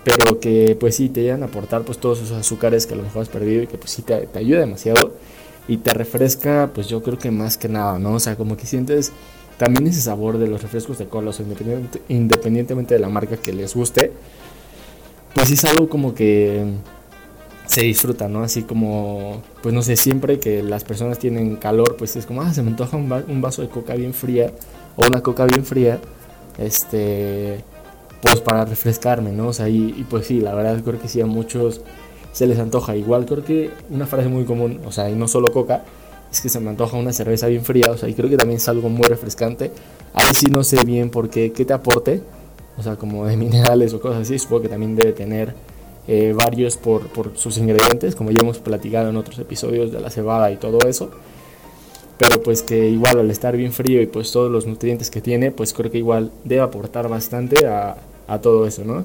Pero 0.05 0.41
que 0.41 0.77
pues 0.79 0.97
sí 0.97 1.09
te 1.09 1.23
llegan 1.23 1.43
a 1.43 1.47
aportar 1.47 1.83
pues 1.83 1.99
todos 1.99 2.21
esos 2.21 2.39
azúcares 2.39 2.87
que 2.87 2.95
a 2.95 2.97
lo 2.97 3.03
mejor 3.03 3.23
has 3.23 3.29
perdido 3.29 3.63
y 3.63 3.67
que 3.67 3.79
pues 3.79 3.91
sí 3.91 4.03
te, 4.03 4.27
te 4.27 4.39
ayuda 4.39 4.61
demasiado. 4.61 5.15
Y 5.67 5.79
te 5.79 5.93
refresca 5.93 6.71
pues 6.75 6.89
yo 6.89 7.03
creo 7.03 7.19
que 7.19 7.31
más 7.31 7.57
que 7.57 7.69
nada, 7.69 7.99
¿no? 7.99 8.15
O 8.15 8.21
sea 8.21 8.37
como 8.37 8.57
que 8.57 8.67
sientes 8.67 9.13
también 9.59 9.87
ese 9.89 10.01
sabor 10.01 10.39
de 10.39 10.47
los 10.47 10.63
refrescos 10.63 10.99
de 10.99 11.07
cola, 11.07 11.31
o 11.31 11.33
sea, 11.33 11.45
independientemente 12.09 12.95
de 12.95 13.01
la 13.01 13.09
marca 13.09 13.37
que 13.37 13.53
les 13.53 13.75
guste, 13.75 14.13
pues 15.35 15.51
es 15.51 15.65
algo 15.65 15.89
como 15.89 16.15
que 16.15 16.65
se 17.67 17.83
disfruta, 17.83 18.29
¿no? 18.29 18.45
Así 18.45 18.63
como, 18.63 19.43
pues 19.63 19.75
no 19.75 19.83
sé, 19.83 19.97
siempre 19.97 20.39
que 20.39 20.63
las 20.63 20.85
personas 20.85 21.19
tienen 21.19 21.57
calor, 21.57 21.97
pues 21.97 22.15
es 22.17 22.25
como, 22.25 22.41
ah, 22.43 22.55
se 22.55 22.63
me 22.63 22.71
antoja 22.71 22.97
un, 22.97 23.41
vaso 23.41 23.63
de 23.63 23.69
coca 23.69 23.95
bien 23.95 24.15
fría 24.15 24.53
o 24.99 25.07
una 25.07 25.23
coca 25.23 25.47
bien 25.47 25.65
fría, 25.65 26.01
este, 26.59 27.63
pues 28.21 28.41
para 28.41 28.65
refrescarme, 28.65 29.31
¿no? 29.31 29.49
O 29.49 29.53
sea, 29.53 29.69
y, 29.69 30.05
pues 30.11 30.27
sí, 30.27 30.41
la 30.41 30.55
verdad 30.55 30.83
creo 30.83 31.01
que 31.01 31.09
sí 31.09 31.21
a 31.21 31.27
muchos 31.27 31.83
se 32.33 32.47
les 32.47 32.59
antoja. 32.59 32.97
Igual 32.97 33.25
creo 33.25 33.45
que 33.45 33.71
una 33.91 34.07
frase 34.07 34.29
muy 34.29 34.45
común, 34.45 34.81
o 34.85 34.91
sea, 34.91 35.09
y 35.09 35.15
no 35.15 35.29
solo 35.29 35.53
coca, 35.53 35.85
es 36.33 36.41
que 36.41 36.49
se 36.49 36.59
me 36.59 36.71
antoja 36.71 36.97
una 36.97 37.13
cerveza 37.13 37.47
bien 37.47 37.65
fría, 37.65 37.93
o 37.93 37.97
sea, 37.97 38.09
y 38.09 38.15
creo 38.15 38.29
que 38.29 38.37
también 38.37 38.57
es 38.57 38.69
algo 38.69 38.89
muy 38.89 39.05
refrescante. 39.05 39.71
Ahí 40.15 40.35
sí 40.35 40.47
no 40.47 40.65
sé 40.65 40.85
bien 40.85 41.11
por 41.11 41.31
qué, 41.31 41.53
qué 41.53 41.65
te 41.65 41.73
aporte, 41.73 42.21
o 42.77 42.83
sea, 42.83 42.97
como 42.97 43.25
de 43.25 43.37
minerales 43.37 43.95
o 43.95 44.01
cosas 44.01 44.23
así, 44.23 44.37
supongo 44.37 44.63
que 44.63 44.69
también 44.69 44.97
debe 44.97 45.13
tener 45.13 45.55
eh, 46.09 46.35
varios 46.37 46.77
por, 46.77 47.07
por 47.07 47.39
sus 47.39 47.57
ingredientes, 47.59 48.17
como 48.17 48.33
ya 48.33 48.39
hemos 48.43 48.59
platicado 48.59 49.11
en 49.11 49.17
otros 49.17 49.39
episodios 49.39 49.93
de 49.93 50.01
la 50.01 50.11
cebada 50.11 50.51
y 50.51 50.57
todo 50.57 50.81
eso 50.89 51.11
pero 52.19 52.43
pues 52.43 52.63
que 52.63 52.89
igual 52.89 53.19
al 53.19 53.31
estar 53.31 53.57
bien 53.57 53.73
frío 53.73 54.03
y 54.03 54.07
pues 54.07 54.33
todos 54.33 54.51
los 54.51 54.67
nutrientes 54.67 55.11
que 55.11 55.21
tiene, 55.21 55.51
pues 55.51 55.73
creo 55.73 55.91
que 55.91 55.99
igual 55.99 56.31
debe 56.45 56.63
aportar 56.63 57.09
bastante 57.09 57.67
a, 57.67 57.97
a 58.27 58.41
todo 58.41 58.67
eso, 58.67 58.85
¿no? 58.85 59.05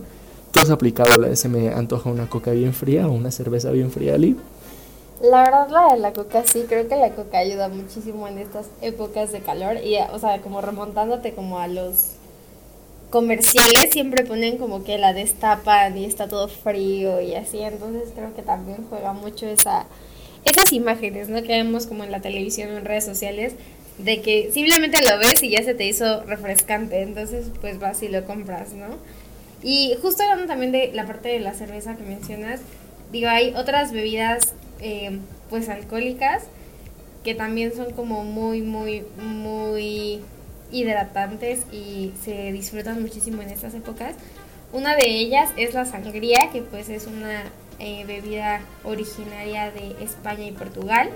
¿Tú 0.51 0.59
has 0.59 0.69
aplicado 0.69 1.19
la 1.19 1.35
se 1.35 1.49
me 1.49 1.69
antoja 1.69 2.09
una 2.09 2.29
coca 2.29 2.51
bien 2.51 2.73
fría 2.73 3.07
o 3.07 3.11
una 3.11 3.31
cerveza 3.31 3.71
bien 3.71 3.91
fría, 3.91 4.15
Ali? 4.15 4.35
La 5.21 5.43
verdad 5.43 5.69
la 5.69 5.93
de 5.93 5.99
la 5.99 6.13
coca 6.13 6.43
sí, 6.43 6.65
creo 6.67 6.87
que 6.87 6.95
la 6.95 7.11
coca 7.11 7.37
ayuda 7.37 7.69
muchísimo 7.69 8.27
en 8.27 8.39
estas 8.39 8.67
épocas 8.81 9.31
de 9.31 9.39
calor 9.39 9.77
y 9.77 9.95
o 10.11 10.19
sea, 10.19 10.41
como 10.41 10.61
remontándote 10.61 11.33
como 11.33 11.59
a 11.59 11.67
los 11.67 12.11
comerciales 13.09 13.91
siempre 13.91 14.25
ponen 14.25 14.57
como 14.57 14.83
que 14.83 14.97
la 14.97 15.13
destapan 15.13 15.97
y 15.97 16.05
está 16.05 16.27
todo 16.27 16.47
frío 16.47 17.21
y 17.21 17.35
así, 17.35 17.59
entonces 17.59 18.09
creo 18.13 18.35
que 18.35 18.41
también 18.41 18.85
juega 18.89 19.13
mucho 19.13 19.45
esa 19.45 19.85
esas 20.45 20.71
imágenes, 20.71 21.29
¿no? 21.29 21.41
Que 21.41 21.49
vemos 21.49 21.87
como 21.87 22.03
en 22.03 22.11
la 22.11 22.21
televisión 22.21 22.71
o 22.71 22.77
en 22.77 22.85
redes 22.85 23.05
sociales, 23.05 23.53
de 23.97 24.21
que 24.21 24.51
simplemente 24.51 24.99
lo 25.07 25.17
ves 25.19 25.43
y 25.43 25.49
ya 25.49 25.63
se 25.63 25.73
te 25.73 25.85
hizo 25.85 26.23
refrescante, 26.23 27.01
entonces 27.01 27.47
pues 27.61 27.79
vas 27.79 28.01
y 28.03 28.07
lo 28.07 28.25
compras, 28.25 28.73
¿no? 28.73 28.97
Y 29.61 29.95
justo 30.01 30.23
hablando 30.23 30.47
también 30.47 30.71
de 30.71 30.91
la 30.93 31.05
parte 31.05 31.29
de 31.29 31.39
la 31.39 31.53
cerveza 31.53 31.95
que 31.95 32.03
mencionas, 32.03 32.59
digo, 33.11 33.29
hay 33.29 33.53
otras 33.55 33.91
bebidas, 33.93 34.53
eh, 34.81 35.19
pues 35.49 35.69
alcohólicas 35.69 36.43
que 37.23 37.35
también 37.35 37.73
son 37.73 37.93
como 37.93 38.23
muy, 38.23 38.61
muy, 38.61 39.03
muy 39.17 40.19
hidratantes 40.71 41.61
y 41.71 42.11
se 42.23 42.51
disfrutan 42.51 43.01
muchísimo 43.01 43.41
en 43.41 43.49
estas 43.49 43.73
épocas. 43.73 44.15
Una 44.73 44.95
de 44.95 45.07
ellas 45.07 45.51
es 45.55 45.73
la 45.73 45.85
sangría, 45.85 46.49
que 46.51 46.61
pues 46.61 46.89
es 46.89 47.07
una 47.07 47.43
eh, 47.79 48.05
bebida 48.05 48.61
originaria 48.83 49.71
de 49.71 49.95
España 50.03 50.45
y 50.45 50.51
Portugal. 50.51 51.09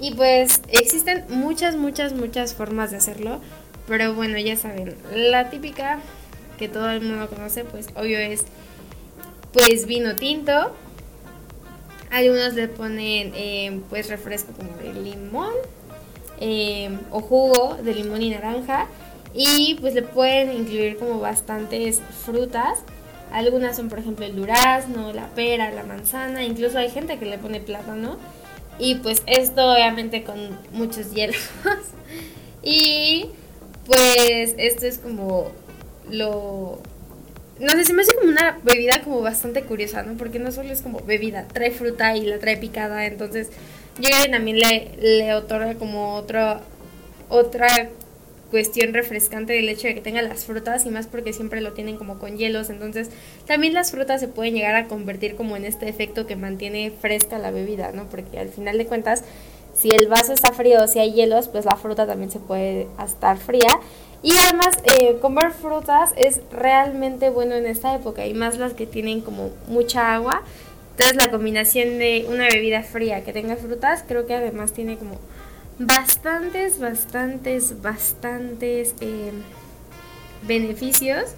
Y 0.00 0.14
pues 0.14 0.62
existen 0.68 1.24
muchas, 1.28 1.76
muchas, 1.76 2.12
muchas 2.12 2.54
formas 2.54 2.90
de 2.90 2.96
hacerlo. 2.96 3.40
Pero 3.86 4.14
bueno, 4.14 4.38
ya 4.38 4.56
saben, 4.56 4.94
la 5.12 5.50
típica 5.50 5.98
que 6.58 6.68
todo 6.68 6.90
el 6.90 7.00
mundo 7.00 7.28
conoce, 7.28 7.64
pues 7.64 7.88
obvio 7.96 8.18
es 8.18 8.44
pues 9.52 9.86
vino 9.86 10.16
tinto. 10.16 10.72
Algunos 12.10 12.54
le 12.54 12.68
ponen 12.68 13.32
eh, 13.34 13.80
pues 13.88 14.08
refresco 14.08 14.52
como 14.52 14.76
de 14.78 14.94
limón 14.94 15.52
eh, 16.40 16.90
o 17.10 17.20
jugo 17.20 17.76
de 17.82 17.94
limón 17.94 18.22
y 18.22 18.30
naranja. 18.30 18.86
Y 19.32 19.76
pues 19.80 19.94
le 19.94 20.02
pueden 20.02 20.52
incluir 20.56 20.98
como 20.98 21.20
bastantes 21.20 22.00
frutas. 22.24 22.80
Algunas 23.32 23.76
son 23.76 23.88
por 23.88 23.98
ejemplo 23.98 24.26
el 24.26 24.36
durazno, 24.36 25.12
la 25.12 25.28
pera, 25.28 25.70
la 25.70 25.84
manzana. 25.84 26.44
Incluso 26.44 26.78
hay 26.78 26.90
gente 26.90 27.18
que 27.18 27.26
le 27.26 27.38
pone 27.38 27.60
plátano. 27.60 28.18
Y 28.78 28.96
pues 28.96 29.22
esto 29.26 29.72
obviamente 29.72 30.24
con 30.24 30.58
muchos 30.72 31.12
hielos. 31.12 31.50
y 32.62 33.26
pues 33.86 34.54
esto 34.58 34.86
es 34.86 34.98
como 34.98 35.50
lo 36.10 36.80
no 37.60 37.72
sé, 37.72 37.84
se 37.84 37.92
me 37.92 38.02
hace 38.02 38.14
como 38.14 38.30
una 38.30 38.58
bebida 38.62 39.02
como 39.02 39.20
bastante 39.20 39.62
curiosa, 39.62 40.02
¿no? 40.02 40.16
Porque 40.16 40.38
no 40.38 40.50
solo 40.50 40.72
es 40.72 40.80
como 40.80 41.00
bebida, 41.00 41.46
trae 41.46 41.70
fruta 41.70 42.16
y 42.16 42.22
la 42.22 42.38
trae 42.38 42.56
picada, 42.56 43.04
entonces 43.04 43.50
yo 43.98 44.08
creo 44.08 44.24
que 44.24 44.30
también 44.30 44.58
le, 44.58 44.92
le 44.98 45.34
otorga 45.34 45.74
como 45.74 46.14
otro, 46.14 46.60
otra 47.28 47.90
cuestión 48.50 48.92
refrescante 48.92 49.52
del 49.52 49.68
hecho 49.68 49.88
de 49.88 49.94
que 49.94 50.00
tenga 50.00 50.22
las 50.22 50.44
frutas 50.44 50.84
y 50.86 50.90
más 50.90 51.06
porque 51.06 51.32
siempre 51.32 51.60
lo 51.60 51.72
tienen 51.72 51.96
como 51.96 52.18
con 52.18 52.36
hielos, 52.36 52.70
entonces 52.70 53.10
también 53.46 53.74
las 53.74 53.90
frutas 53.90 54.20
se 54.20 54.28
pueden 54.28 54.54
llegar 54.54 54.74
a 54.74 54.86
convertir 54.86 55.36
como 55.36 55.56
en 55.56 55.64
este 55.64 55.88
efecto 55.88 56.26
que 56.26 56.36
mantiene 56.36 56.90
fresca 56.90 57.38
la 57.38 57.50
bebida, 57.50 57.92
¿no? 57.92 58.04
Porque 58.04 58.38
al 58.38 58.48
final 58.48 58.78
de 58.78 58.86
cuentas, 58.86 59.24
si 59.74 59.90
el 59.90 60.08
vaso 60.08 60.32
está 60.32 60.52
frío 60.52 60.82
o 60.82 60.86
si 60.86 60.98
hay 60.98 61.12
hielos, 61.12 61.48
pues 61.48 61.64
la 61.64 61.76
fruta 61.76 62.06
también 62.06 62.30
se 62.30 62.40
puede 62.40 62.88
estar 62.98 63.38
fría 63.38 63.80
y 64.22 64.32
además, 64.36 64.76
eh, 64.84 65.18
comer 65.20 65.50
frutas 65.52 66.12
es 66.16 66.42
realmente 66.52 67.30
bueno 67.30 67.54
en 67.54 67.64
esta 67.64 67.94
época, 67.94 68.26
y 68.26 68.34
más 68.34 68.58
las 68.58 68.74
que 68.74 68.86
tienen 68.86 69.22
como 69.22 69.50
mucha 69.66 70.14
agua. 70.14 70.42
Entonces, 70.90 71.16
la 71.16 71.30
combinación 71.30 71.98
de 71.98 72.26
una 72.28 72.46
bebida 72.46 72.82
fría 72.82 73.24
que 73.24 73.32
tenga 73.32 73.56
frutas, 73.56 74.04
creo 74.06 74.26
que 74.26 74.34
además 74.34 74.74
tiene 74.74 74.98
como 74.98 75.12
bastantes, 75.80 76.78
bastantes, 76.78 77.80
bastantes 77.80 78.94
eh, 79.00 79.32
beneficios. 80.46 81.34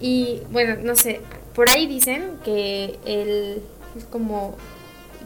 Y 0.00 0.42
bueno, 0.50 0.76
no 0.82 0.94
sé, 0.94 1.20
por 1.54 1.70
ahí 1.70 1.86
dicen 1.86 2.34
que 2.44 2.98
el 3.04 3.62
como 4.10 4.56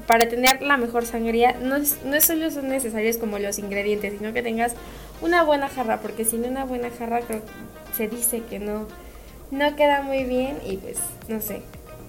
para 0.06 0.28
tener 0.28 0.62
la 0.62 0.76
mejor 0.76 1.04
sangría 1.04 1.52
no, 1.52 1.76
no 1.78 2.20
solo 2.20 2.50
son 2.50 2.68
necesarios 2.68 3.18
como 3.18 3.38
los 3.38 3.58
ingredientes, 3.58 4.14
sino 4.18 4.32
que 4.32 4.42
tengas 4.42 4.74
una 5.20 5.42
buena 5.42 5.68
jarra, 5.68 6.00
porque 6.00 6.24
sin 6.24 6.44
una 6.44 6.64
buena 6.64 6.88
jarra 6.90 7.20
creo 7.20 7.42
se 7.96 8.08
dice 8.08 8.42
que 8.48 8.58
no, 8.58 8.86
no 9.50 9.76
queda 9.76 10.02
muy 10.02 10.24
bien 10.24 10.56
y 10.66 10.78
pues 10.78 10.98
no 11.28 11.40
sé, 11.42 11.62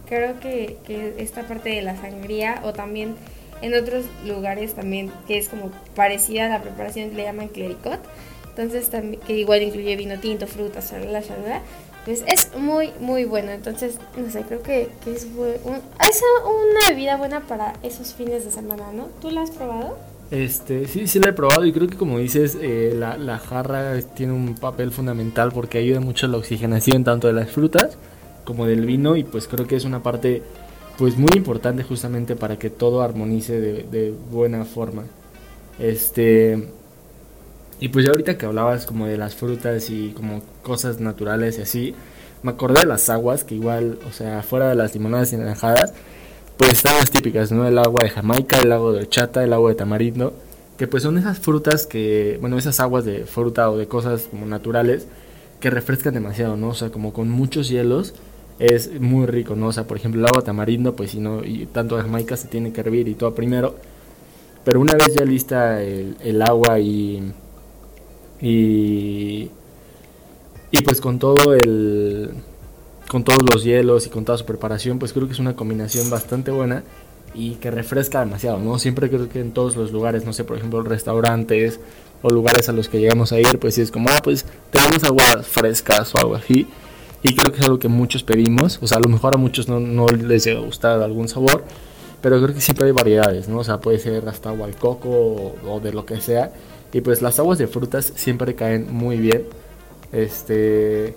creo 0.07 0.39
que 0.39 0.77
esta 1.17 1.43
parte 1.43 1.69
de 1.69 1.81
la 1.81 1.98
sangría 1.98 2.62
o 2.63 2.72
también 2.72 3.15
en 3.63 3.74
otros 3.74 4.03
lugares 4.27 4.74
también 4.74 5.12
que 5.25 5.38
es 5.38 5.50
como 5.50 5.72
parecida 5.96 6.46
a 6.46 6.50
la 6.50 6.62
preparación 6.62 7.15
le 7.15 7.24
llaman 7.24 7.48
clericot, 7.48 8.00
entonces 8.50 8.89
también 8.89 9.22
que 9.25 9.34
igual 9.34 9.63
incluye 9.63 9.96
vino 9.96 10.20
tinto, 10.20 10.46
frutas, 10.46 10.91
shalala, 10.91 11.22
shalala, 11.22 11.62
pues 12.05 12.24
es 12.27 12.51
muy 12.58 12.91
muy 13.00 13.24
bueno, 13.24 13.51
entonces 13.51 13.98
no 14.17 14.29
sé, 14.29 14.41
creo 14.41 14.62
que, 14.62 14.89
que 15.03 15.13
es, 15.13 15.25
un, 15.25 15.48
es 15.48 16.22
una 16.46 16.89
bebida 16.89 17.15
buena 17.15 17.39
para 17.39 17.74
esos 17.84 18.13
fines 18.13 18.43
de 18.43 18.51
semana, 18.51 18.91
¿no? 18.93 19.08
¿Tú 19.22 19.32
la 19.32 19.41
has 19.41 19.51
probado? 19.51 19.98
Este, 20.29 20.88
sí, 20.88 21.08
sí 21.08 21.20
la 21.20 21.29
he 21.29 21.34
probado 21.34 21.65
y 21.65 21.72
creo 21.72 21.88
que 21.88 21.96
como 21.96 22.20
dices, 22.20 22.58
eh, 22.62 22.93
la, 22.93 23.17
la, 23.17 23.39
jarra 23.39 24.01
tiene 24.01 24.34
un 24.34 24.55
papel 24.55 24.91
fundamental 24.91 25.51
porque 25.53 25.77
ayuda 25.77 26.01
mucho 26.01 26.25
a 26.25 26.29
la 26.29 26.38
oxigenación 26.38 27.03
tanto 27.05 27.27
de 27.27 27.34
las 27.34 27.50
frutas 27.50 27.98
como 28.43 28.65
del 28.65 28.86
vino 28.86 29.15
y 29.15 29.24
pues 29.24 29.48
creo 29.48 29.67
que 29.67 29.77
es 29.77 29.86
una 29.86 30.03
parte 30.03 30.43
pues 30.98 31.18
muy 31.18 31.32
importante 31.36 31.84
justamente 31.84 32.36
para 32.36 32.58
que 32.58 32.70
todo 32.70 33.02
armonice 33.02 33.60
de, 33.60 33.84
de 33.84 34.14
buena 34.32 34.66
forma. 34.66 35.04
Este, 35.80 36.70
y 37.80 37.90
pues 37.90 38.06
ya 38.06 38.12
ahorita 38.12 38.38
que 38.38 38.46
hablabas 38.46 38.86
como 38.86 39.08
de 39.08 39.18
las 39.18 39.36
frutas 39.36 39.90
y 39.90 40.12
como 40.12 40.42
cosas 40.62 41.00
naturales 41.00 41.58
y 41.58 41.62
así, 41.64 41.96
me 42.44 42.52
acordé 42.52 42.82
de 42.82 42.86
las 42.86 43.10
aguas 43.10 43.44
que 43.44 43.56
igual, 43.56 44.00
o 44.08 44.12
sea, 44.12 44.44
fuera 44.44 44.70
de 44.70 44.76
las 44.76 44.94
limonadas 44.94 45.34
y 45.34 45.38
naranjadas, 45.38 45.94
pues 46.58 46.72
están 46.72 46.96
las 46.98 47.10
típicas, 47.10 47.52
¿no? 47.52 47.68
El 47.68 47.78
agua 47.78 48.04
de 48.04 48.10
Jamaica, 48.10 48.60
el 48.60 48.72
agua 48.72 48.94
de 48.94 49.10
chata, 49.10 49.44
el 49.44 49.54
agua 49.54 49.70
de 49.70 49.76
tamarindo, 49.76 50.34
que 50.78 50.88
pues 50.88 51.04
son 51.04 51.18
esas 51.18 51.40
frutas 51.40 51.88
que, 51.88 52.38
bueno, 52.42 52.58
esas 52.58 52.80
aguas 52.80 53.06
de 53.06 53.26
fruta 53.26 53.70
o 53.70 53.78
de 53.78 53.88
cosas 53.88 54.28
como 54.30 54.46
naturales 54.46 55.08
que 55.60 55.70
refrescan 55.70 56.14
demasiado, 56.14 56.58
¿no? 56.58 56.70
O 56.70 56.74
sea, 56.74 56.90
como 56.90 57.14
con 57.14 57.30
muchos 57.30 57.70
hielos 57.70 58.14
es 58.60 59.00
muy 59.00 59.25
rico, 59.25 59.55
¿no? 59.55 59.67
O 59.67 59.72
sea, 59.72 59.86
por 59.86 59.98
ejemplo, 59.98 60.22
el 60.22 60.27
agua 60.27 60.43
tamarindo, 60.43 60.95
pues 60.95 61.12
si 61.12 61.19
no, 61.19 61.43
y 61.43 61.65
tanto 61.67 61.98
Jamaica 61.98 62.38
se 62.38 62.48
tiene 62.48 62.72
que 62.72 62.81
hervir 62.81 63.07
y 63.07 63.15
todo 63.15 63.33
primero, 63.33 63.75
pero 64.63 64.79
una 64.79 64.93
vez 64.93 65.15
ya 65.15 65.25
lista 65.25 65.81
el, 65.81 66.15
el 66.22 66.41
agua 66.41 66.79
y, 66.79 67.33
y, 68.41 69.50
y 70.72 70.81
pues 70.83 71.01
con 71.01 71.19
todo 71.19 71.53
el 71.53 72.31
con 73.10 73.24
todos 73.24 73.43
los 73.43 73.63
hielos 73.63 74.07
y 74.07 74.10
con 74.10 74.25
toda 74.25 74.39
su 74.39 74.45
preparación, 74.45 74.98
pues 74.98 75.13
creo 75.13 75.27
que 75.27 75.33
es 75.33 75.39
una 75.39 75.55
combinación 75.55 76.10
bastante 76.10 76.50
buena 76.50 76.83
y 77.36 77.55
que 77.55 77.69
refresca 77.69 78.22
demasiado, 78.22 78.57
¿no? 78.60 78.79
Siempre 78.79 79.10
creo 79.10 79.29
que 79.29 79.39
en 79.39 79.51
todos 79.51 79.75
los 79.75 79.91
lugares, 79.91 80.25
no 80.25 80.33
sé, 80.33 80.43
por 80.43 80.57
ejemplo, 80.57 80.81
restaurantes 80.81 81.79
o 82.22 82.29
lugares 82.29 82.69
a 82.69 82.72
los 82.72 82.89
que 82.89 83.00
llegamos 83.00 83.31
a 83.31 83.39
ir, 83.39 83.60
pues 83.60 83.75
sí 83.75 83.81
es 83.81 83.91
como, 83.91 84.10
ah, 84.10 84.19
pues 84.24 84.45
tenemos 84.72 85.03
aguas 85.03 85.45
frescas 85.45 86.13
o 86.15 86.17
algo 86.19 86.36
así. 86.36 86.67
Y 87.24 87.36
creo 87.36 87.51
que 87.51 87.60
es 87.60 87.63
algo 87.63 87.80
que 87.80 87.88
muchos 87.88 88.24
pedimos, 88.24 88.80
o 88.82 88.88
sea, 88.88 88.98
a 88.98 89.01
lo 89.01 89.08
mejor 89.08 89.34
a 89.34 89.38
muchos 89.38 89.70
no, 89.70 89.80
no 89.80 90.08
les 90.08 90.44
llega 90.44 90.60
a 90.60 90.63
gustar 90.63 91.01
algún 91.01 91.30
sabor, 91.30 91.63
pero 92.22 92.42
creo 92.42 92.53
que 92.53 92.62
siempre 92.62 92.86
hay 92.86 92.92
variedades, 92.92 93.48
¿no? 93.48 93.60
O 93.60 93.63
sea, 93.63 93.80
puede 93.80 93.98
ser 94.00 94.27
hasta 94.27 94.50
agua 94.50 94.68
de 94.68 94.74
coco 94.74 95.10
o, 95.10 95.56
o 95.65 95.80
de 95.80 95.94
lo 95.94 96.06
que 96.06 96.20
sea. 96.20 96.51
Y 96.92 97.01
pues 97.01 97.22
las 97.22 97.39
aguas 97.39 97.58
de 97.58 97.68
frutas 97.68 98.12
siempre 98.15 98.56
caen 98.56 98.94
muy 98.94 99.18
bien. 99.18 99.46
Este, 100.12 101.15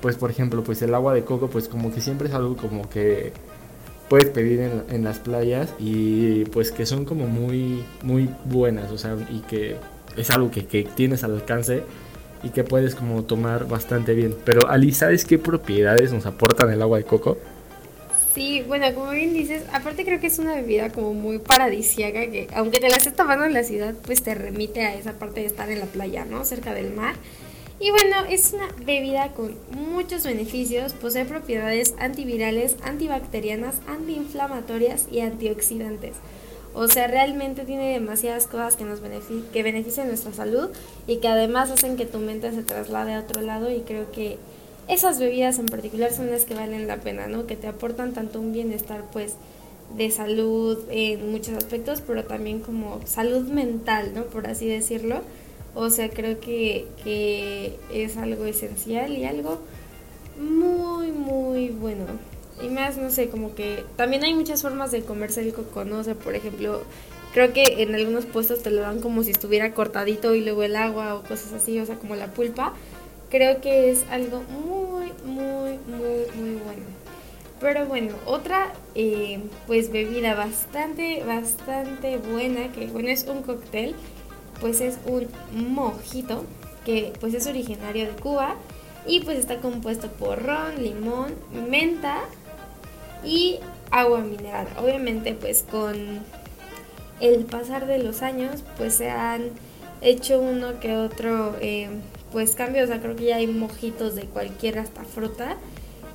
pues 0.00 0.16
por 0.16 0.30
ejemplo, 0.30 0.62
pues 0.64 0.82
el 0.82 0.94
agua 0.94 1.14
de 1.14 1.24
coco, 1.24 1.48
pues 1.48 1.68
como 1.68 1.92
que 1.92 2.00
siempre 2.00 2.28
es 2.28 2.34
algo 2.34 2.56
como 2.56 2.88
que 2.90 3.32
puedes 4.08 4.30
pedir 4.30 4.60
en, 4.60 4.84
en, 4.90 5.04
las 5.04 5.18
playas 5.18 5.74
y 5.78 6.44
pues 6.46 6.72
que 6.72 6.86
son 6.86 7.04
como 7.04 7.26
muy, 7.26 7.84
muy 8.02 8.28
buenas, 8.44 8.90
o 8.90 8.98
sea, 8.98 9.16
y 9.30 9.40
que 9.40 9.76
es 10.16 10.30
algo 10.30 10.50
que, 10.50 10.66
que 10.66 10.84
tienes 10.84 11.24
al 11.24 11.34
alcance 11.34 11.84
y 12.42 12.50
que 12.50 12.64
puedes 12.64 12.94
como 12.94 13.22
tomar 13.24 13.68
bastante 13.68 14.14
bien. 14.14 14.34
Pero 14.44 14.68
Ali, 14.68 14.92
¿sabes 14.92 15.24
qué 15.24 15.38
propiedades 15.38 16.12
nos 16.12 16.26
aportan 16.26 16.72
el 16.72 16.82
agua 16.82 16.98
de 16.98 17.04
coco? 17.04 17.38
Sí, 18.34 18.62
bueno, 18.68 18.86
como 18.94 19.10
bien 19.10 19.32
dices, 19.32 19.64
aparte 19.72 20.04
creo 20.04 20.20
que 20.20 20.28
es 20.28 20.38
una 20.38 20.54
bebida 20.54 20.90
como 20.90 21.12
muy 21.14 21.38
paradisiaca 21.38 22.30
que 22.30 22.46
aunque 22.54 22.78
te 22.78 22.88
la 22.88 22.96
estés 22.96 23.16
tomando 23.16 23.44
en 23.44 23.52
la 23.52 23.64
ciudad, 23.64 23.94
pues 24.04 24.22
te 24.22 24.34
remite 24.34 24.82
a 24.82 24.94
esa 24.94 25.14
parte 25.14 25.40
de 25.40 25.46
estar 25.46 25.70
en 25.70 25.80
la 25.80 25.86
playa, 25.86 26.24
¿no? 26.24 26.44
Cerca 26.44 26.74
del 26.74 26.92
mar. 26.92 27.16
Y 27.80 27.90
bueno, 27.90 28.16
es 28.28 28.52
una 28.52 28.68
bebida 28.84 29.32
con 29.32 29.56
muchos 29.70 30.24
beneficios, 30.24 30.92
posee 30.94 31.24
propiedades 31.24 31.94
antivirales, 31.98 32.76
antibacterianas, 32.82 33.80
antiinflamatorias 33.86 35.06
y 35.10 35.20
antioxidantes. 35.20 36.16
O 36.74 36.88
sea, 36.88 37.06
realmente 37.08 37.64
tiene 37.64 37.92
demasiadas 37.92 38.46
cosas 38.46 38.76
que 38.76 38.84
nos 38.84 39.00
benefic 39.00 39.50
que 39.50 39.62
benefician 39.62 40.08
nuestra 40.08 40.32
salud 40.32 40.70
y 41.06 41.16
que 41.16 41.28
además 41.28 41.70
hacen 41.70 41.96
que 41.96 42.06
tu 42.06 42.18
mente 42.18 42.52
se 42.52 42.62
traslade 42.62 43.14
a 43.14 43.20
otro 43.20 43.40
lado 43.40 43.70
y 43.70 43.80
creo 43.80 44.12
que 44.12 44.38
esas 44.86 45.18
bebidas 45.18 45.58
en 45.58 45.66
particular 45.66 46.12
son 46.12 46.30
las 46.30 46.44
que 46.44 46.54
valen 46.54 46.86
la 46.86 46.98
pena, 46.98 47.26
¿no? 47.26 47.46
Que 47.46 47.56
te 47.56 47.66
aportan 47.66 48.12
tanto 48.14 48.40
un 48.40 48.52
bienestar 48.52 49.04
pues 49.12 49.34
de 49.96 50.10
salud 50.10 50.78
en 50.90 51.30
muchos 51.30 51.54
aspectos, 51.54 52.02
pero 52.06 52.24
también 52.24 52.60
como 52.60 53.00
salud 53.06 53.48
mental, 53.48 54.12
¿no? 54.14 54.24
Por 54.24 54.46
así 54.46 54.66
decirlo 54.66 55.22
o 55.74 55.90
sea, 55.90 56.10
creo 56.10 56.40
que, 56.40 56.88
que 57.04 57.78
es 57.92 58.16
algo 58.16 58.44
esencial 58.46 59.16
y 59.16 59.24
algo 59.24 59.60
muy, 60.36 61.12
muy 61.12 61.68
bueno. 61.68 62.04
Y 62.62 62.68
más, 62.68 62.96
no 62.96 63.10
sé, 63.10 63.28
como 63.28 63.54
que 63.54 63.84
también 63.96 64.24
hay 64.24 64.34
muchas 64.34 64.62
formas 64.62 64.90
de 64.90 65.02
comerse 65.02 65.40
el 65.42 65.52
coco, 65.52 65.84
¿no? 65.84 65.98
O 65.98 66.04
sea, 66.04 66.14
por 66.14 66.34
ejemplo, 66.34 66.82
creo 67.32 67.52
que 67.52 67.82
en 67.82 67.94
algunos 67.94 68.26
puestos 68.26 68.62
te 68.62 68.70
lo 68.70 68.80
dan 68.80 69.00
como 69.00 69.22
si 69.22 69.30
estuviera 69.30 69.72
cortadito 69.72 70.34
y 70.34 70.42
luego 70.42 70.62
el 70.62 70.76
agua 70.76 71.14
o 71.14 71.22
cosas 71.22 71.52
así, 71.52 71.78
o 71.78 71.86
sea, 71.86 71.96
como 71.96 72.16
la 72.16 72.28
pulpa. 72.28 72.74
Creo 73.30 73.60
que 73.60 73.90
es 73.90 74.04
algo 74.10 74.42
muy, 74.42 75.12
muy, 75.24 75.78
muy, 75.86 76.42
muy 76.42 76.60
bueno. 76.64 76.84
Pero 77.60 77.86
bueno, 77.86 78.14
otra 78.24 78.72
eh, 78.94 79.40
pues 79.66 79.90
bebida 79.90 80.34
bastante, 80.34 81.24
bastante 81.24 82.16
buena, 82.16 82.72
que 82.72 82.86
bueno 82.86 83.08
es 83.08 83.26
un 83.26 83.42
cóctel, 83.42 83.94
pues 84.60 84.80
es 84.80 84.98
un 85.06 85.28
mojito, 85.74 86.44
que 86.84 87.12
pues 87.20 87.34
es 87.34 87.46
originario 87.46 88.06
de 88.06 88.12
Cuba 88.12 88.54
y 89.06 89.20
pues 89.20 89.38
está 89.38 89.58
compuesto 89.58 90.08
por 90.08 90.42
ron, 90.42 90.82
limón, 90.82 91.34
menta 91.68 92.20
y 93.24 93.58
agua 93.90 94.20
mineral. 94.20 94.66
Obviamente 94.78 95.34
pues 95.34 95.64
con 95.68 96.20
el 97.20 97.44
pasar 97.46 97.86
de 97.86 97.98
los 97.98 98.22
años 98.22 98.62
pues 98.76 98.94
se 98.94 99.10
han 99.10 99.50
hecho 100.00 100.40
uno 100.40 100.78
que 100.80 100.96
otro 100.96 101.56
eh, 101.60 101.88
pues 102.32 102.54
cambio, 102.54 102.84
o 102.84 102.86
sea 102.86 103.00
creo 103.00 103.16
que 103.16 103.24
ya 103.24 103.36
hay 103.36 103.46
mojitos 103.46 104.14
de 104.14 104.22
cualquier 104.22 104.78
hasta 104.78 105.02
fruta 105.04 105.56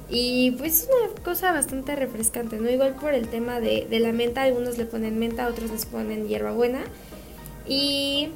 y 0.10 0.52
pues 0.52 0.84
es 0.84 0.90
una 0.90 1.24
cosa 1.24 1.52
bastante 1.52 1.96
refrescante, 1.96 2.58
¿no? 2.58 2.70
Igual 2.70 2.96
por 2.96 3.14
el 3.14 3.28
tema 3.30 3.60
de, 3.60 3.88
de 3.90 4.00
la 4.00 4.12
menta, 4.12 4.44
algunos 4.44 4.78
le 4.78 4.86
ponen 4.86 5.18
menta, 5.18 5.48
otros 5.48 5.72
les 5.72 5.86
ponen 5.86 6.28
hierbabuena. 6.28 6.84
Y 7.68 8.30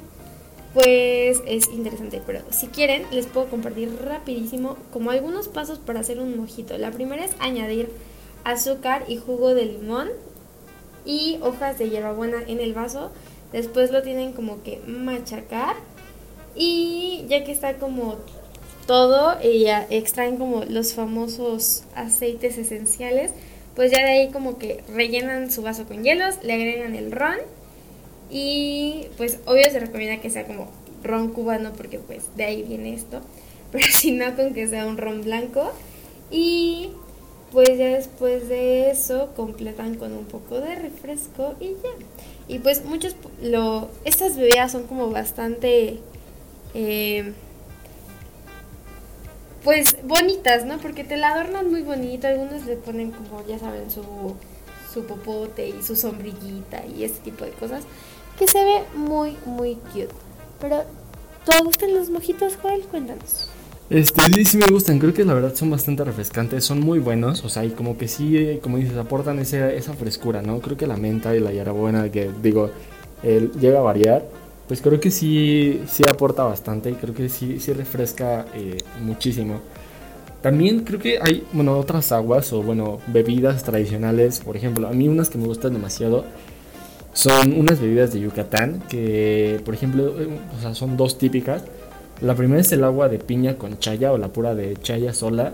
pues 0.74 1.40
es 1.46 1.68
interesante, 1.68 2.22
pero 2.26 2.40
si 2.50 2.66
quieren 2.66 3.04
les 3.10 3.26
puedo 3.26 3.48
compartir 3.48 3.90
rapidísimo 4.04 4.76
como 4.92 5.10
algunos 5.10 5.48
pasos 5.48 5.78
para 5.78 6.00
hacer 6.00 6.18
un 6.20 6.36
mojito. 6.36 6.76
La 6.78 6.90
primera 6.90 7.24
es 7.24 7.32
añadir 7.38 7.90
azúcar 8.44 9.04
y 9.08 9.16
jugo 9.16 9.54
de 9.54 9.66
limón 9.66 10.08
y 11.04 11.38
hojas 11.42 11.78
de 11.78 11.90
hierbabuena 11.90 12.38
en 12.46 12.60
el 12.60 12.74
vaso. 12.74 13.10
Después 13.52 13.90
lo 13.90 14.02
tienen 14.02 14.32
como 14.32 14.62
que 14.62 14.80
machacar 14.86 15.76
y 16.54 17.24
ya 17.28 17.44
que 17.44 17.52
está 17.52 17.74
como 17.74 18.16
todo 18.86 19.36
y 19.42 19.60
ya 19.64 19.86
extraen 19.90 20.38
como 20.38 20.64
los 20.64 20.94
famosos 20.94 21.84
aceites 21.94 22.58
esenciales, 22.58 23.32
pues 23.76 23.92
ya 23.92 23.98
de 23.98 24.10
ahí 24.10 24.30
como 24.30 24.58
que 24.58 24.82
rellenan 24.92 25.50
su 25.50 25.62
vaso 25.62 25.84
con 25.84 26.02
hielos, 26.02 26.36
le 26.42 26.54
agregan 26.54 26.94
el 26.94 27.12
ron 27.12 27.36
y 28.30 29.06
pues 29.16 29.40
obvio 29.46 29.70
se 29.70 29.80
recomienda 29.80 30.20
que 30.20 30.30
sea 30.30 30.46
como 30.46 30.70
ron 31.04 31.32
cubano 31.32 31.72
porque 31.74 31.98
pues 31.98 32.24
de 32.36 32.44
ahí 32.44 32.62
viene 32.62 32.94
esto, 32.94 33.20
pero 33.72 33.84
si 33.90 34.12
no 34.12 34.34
con 34.34 34.54
que 34.54 34.66
sea 34.66 34.86
un 34.86 34.96
ron 34.96 35.22
blanco 35.22 35.70
y 36.30 36.90
pues 37.52 37.78
ya 37.78 37.86
después 37.86 38.48
de 38.48 38.90
eso 38.90 39.30
completan 39.36 39.94
con 39.94 40.12
un 40.12 40.24
poco 40.24 40.60
de 40.60 40.74
refresco 40.74 41.54
y 41.60 41.70
ya. 41.70 41.90
Y 42.46 42.58
pues 42.60 42.84
muchos, 42.84 43.14
lo, 43.42 43.88
estas 44.04 44.36
bebidas 44.36 44.72
son 44.72 44.84
como 44.84 45.10
bastante... 45.10 46.00
Eh, 46.74 47.32
pues 49.64 49.96
bonitas, 50.04 50.64
¿no? 50.64 50.78
Porque 50.78 51.04
te 51.04 51.16
la 51.16 51.34
adornan 51.34 51.70
muy 51.70 51.82
bonito, 51.82 52.26
algunos 52.26 52.64
le 52.64 52.76
ponen 52.76 53.10
como, 53.10 53.44
ya 53.46 53.58
saben, 53.58 53.90
su, 53.90 54.02
su 54.92 55.04
popote 55.04 55.68
y 55.68 55.82
su 55.82 55.96
sombrillita 55.96 56.86
y 56.86 57.04
este 57.04 57.30
tipo 57.30 57.44
de 57.44 57.50
cosas, 57.50 57.84
que 58.38 58.46
se 58.46 58.64
ve 58.64 58.84
muy, 58.94 59.36
muy 59.44 59.74
cute. 59.92 60.08
Pero, 60.60 60.84
¿te 61.44 61.64
gustan 61.64 61.94
los 61.94 62.08
mojitos, 62.08 62.56
Joel? 62.56 62.82
Cuéntanos. 62.82 63.50
Este, 63.90 64.20
sí, 64.34 64.44
sí 64.44 64.58
me 64.58 64.66
gustan, 64.66 64.98
creo 64.98 65.14
que 65.14 65.24
la 65.24 65.32
verdad 65.32 65.54
son 65.54 65.70
bastante 65.70 66.04
refrescantes, 66.04 66.62
son 66.62 66.80
muy 66.80 66.98
buenos, 66.98 67.42
o 67.44 67.48
sea, 67.48 67.64
y 67.64 67.70
como 67.70 67.96
que 67.96 68.06
sí, 68.06 68.60
como 68.62 68.76
dices, 68.76 68.98
aportan 68.98 69.38
ese, 69.38 69.78
esa 69.78 69.94
frescura, 69.94 70.42
¿no? 70.42 70.60
Creo 70.60 70.76
que 70.76 70.86
la 70.86 70.98
menta 70.98 71.34
y 71.34 71.40
la 71.40 71.52
hierbabuena, 71.52 72.10
que 72.10 72.30
digo, 72.42 72.70
llega 73.22 73.78
a 73.78 73.82
variar, 73.82 74.26
pues 74.68 74.82
creo 74.82 75.00
que 75.00 75.10
sí, 75.10 75.80
sí 75.88 76.02
aporta 76.06 76.44
bastante 76.44 76.90
y 76.90 76.94
creo 76.94 77.14
que 77.14 77.30
sí, 77.30 77.60
sí 77.60 77.72
refresca 77.72 78.44
eh, 78.54 78.76
muchísimo. 79.02 79.60
También 80.42 80.80
creo 80.84 81.00
que 81.00 81.18
hay, 81.20 81.44
bueno, 81.52 81.78
otras 81.78 82.12
aguas 82.12 82.52
o, 82.52 82.62
bueno, 82.62 83.00
bebidas 83.08 83.64
tradicionales. 83.64 84.40
Por 84.40 84.56
ejemplo, 84.56 84.86
a 84.86 84.92
mí 84.92 85.08
unas 85.08 85.30
que 85.30 85.38
me 85.38 85.46
gustan 85.46 85.72
demasiado 85.72 86.24
son 87.14 87.58
unas 87.58 87.80
bebidas 87.80 88.12
de 88.12 88.20
Yucatán 88.20 88.82
que, 88.88 89.60
por 89.64 89.74
ejemplo, 89.74 90.20
eh, 90.20 90.28
o 90.56 90.60
sea, 90.60 90.74
son 90.74 90.96
dos 90.96 91.18
típicas. 91.18 91.64
La 92.20 92.34
primera 92.34 92.60
es 92.60 92.72
el 92.72 92.82
agua 92.82 93.08
de 93.08 93.18
piña 93.18 93.56
con 93.56 93.78
chaya 93.78 94.12
o 94.12 94.18
la 94.18 94.28
pura 94.28 94.54
de 94.54 94.76
chaya 94.76 95.12
sola. 95.12 95.52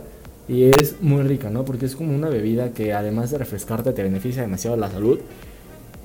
Y 0.48 0.64
es 0.64 0.96
muy 1.00 1.22
rica, 1.22 1.50
¿no? 1.50 1.64
Porque 1.64 1.87
es 1.87 1.96
como 1.96 2.14
una 2.14 2.29
bebida 2.29 2.70
que 2.70 2.92
además 2.92 3.31
de 3.31 3.38
refrescarte 3.38 3.92
te 3.92 4.03
beneficia 4.03 4.42
demasiado 4.42 4.77
la 4.77 4.90
salud. 4.90 5.18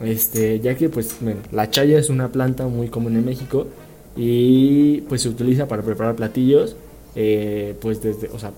Este, 0.03 0.59
ya 0.61 0.75
que 0.75 0.87
pues 0.87 1.17
la 1.51 1.69
chaya 1.69 1.99
es 1.99 2.09
una 2.09 2.31
planta 2.31 2.67
muy 2.67 2.87
común 2.87 3.17
en 3.17 3.25
México 3.25 3.67
y 4.15 5.01
pues 5.01 5.23
se 5.23 5.29
utiliza 5.29 5.67
para 5.67 5.83
preparar 5.83 6.15
platillos, 6.15 6.77
eh, 7.15 7.75
pues 7.81 8.01
desde, 8.01 8.29
o 8.29 8.39
sea, 8.39 8.51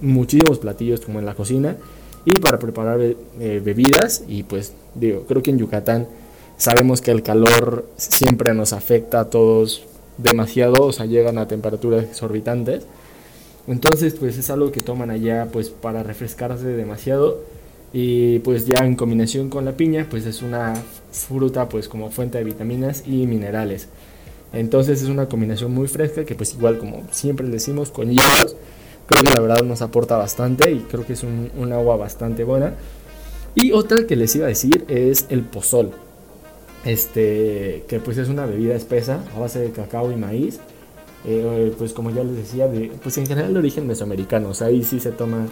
muchísimos 0.00 0.58
platillos 0.58 1.00
como 1.00 1.20
en 1.20 1.26
la 1.26 1.34
cocina 1.34 1.76
y 2.24 2.32
para 2.40 2.58
preparar 2.58 3.00
eh, 3.00 3.60
bebidas 3.64 4.24
y 4.26 4.42
pues 4.42 4.72
digo, 4.94 5.24
creo 5.28 5.42
que 5.42 5.50
en 5.50 5.58
Yucatán 5.58 6.08
sabemos 6.56 7.00
que 7.00 7.12
el 7.12 7.22
calor 7.22 7.86
siempre 7.96 8.52
nos 8.52 8.72
afecta 8.72 9.20
a 9.20 9.30
todos 9.30 9.84
demasiado, 10.18 10.84
o 10.84 10.92
sea, 10.92 11.06
llegan 11.06 11.38
a 11.38 11.48
temperaturas 11.48 12.04
exorbitantes. 12.04 12.86
Entonces, 13.66 14.14
pues 14.14 14.36
es 14.36 14.50
algo 14.50 14.72
que 14.72 14.80
toman 14.80 15.10
allá 15.10 15.48
pues 15.50 15.70
para 15.70 16.02
refrescarse 16.02 16.66
demasiado 16.66 17.40
y 17.96 18.40
pues 18.40 18.66
ya 18.66 18.84
en 18.84 18.96
combinación 18.96 19.48
con 19.48 19.64
la 19.64 19.76
piña, 19.76 20.08
pues 20.10 20.26
es 20.26 20.42
una 20.42 20.74
fruta 21.12 21.68
pues 21.68 21.88
como 21.88 22.10
fuente 22.10 22.38
de 22.38 22.44
vitaminas 22.44 23.04
y 23.06 23.26
minerales. 23.28 23.88
Entonces 24.52 25.00
es 25.00 25.08
una 25.08 25.28
combinación 25.28 25.72
muy 25.72 25.86
fresca 25.86 26.24
que 26.24 26.34
pues 26.34 26.54
igual 26.54 26.78
como 26.78 27.04
siempre 27.12 27.46
decimos 27.48 27.90
con 27.90 28.10
hielos, 28.10 28.56
creo 29.06 29.22
que 29.22 29.30
la 29.30 29.40
verdad 29.40 29.62
nos 29.62 29.80
aporta 29.80 30.16
bastante 30.16 30.72
y 30.72 30.80
creo 30.80 31.06
que 31.06 31.12
es 31.12 31.22
un, 31.22 31.72
agua 31.72 31.96
bastante 31.96 32.42
buena. 32.42 32.74
Y 33.54 33.70
otra 33.70 34.06
que 34.08 34.16
les 34.16 34.34
iba 34.34 34.46
a 34.46 34.48
decir 34.48 34.84
es 34.88 35.26
el 35.28 35.42
pozol. 35.42 35.92
Este, 36.84 37.84
que 37.88 37.98
pues 38.00 38.18
es 38.18 38.28
una 38.28 38.44
bebida 38.44 38.74
espesa 38.74 39.24
a 39.34 39.38
base 39.38 39.60
de 39.60 39.70
cacao 39.70 40.12
y 40.12 40.16
maíz. 40.16 40.60
Eh, 41.26 41.72
pues 41.78 41.92
como 41.94 42.10
ya 42.10 42.22
les 42.22 42.36
decía, 42.36 42.68
de, 42.68 42.92
pues 43.02 43.16
en 43.16 43.26
general 43.26 43.54
de 43.54 43.58
origen 43.58 43.86
mesoamericano, 43.86 44.50
o 44.50 44.54
sea, 44.54 44.66
ahí 44.66 44.84
sí 44.84 45.00
se 45.00 45.10
toma 45.10 45.46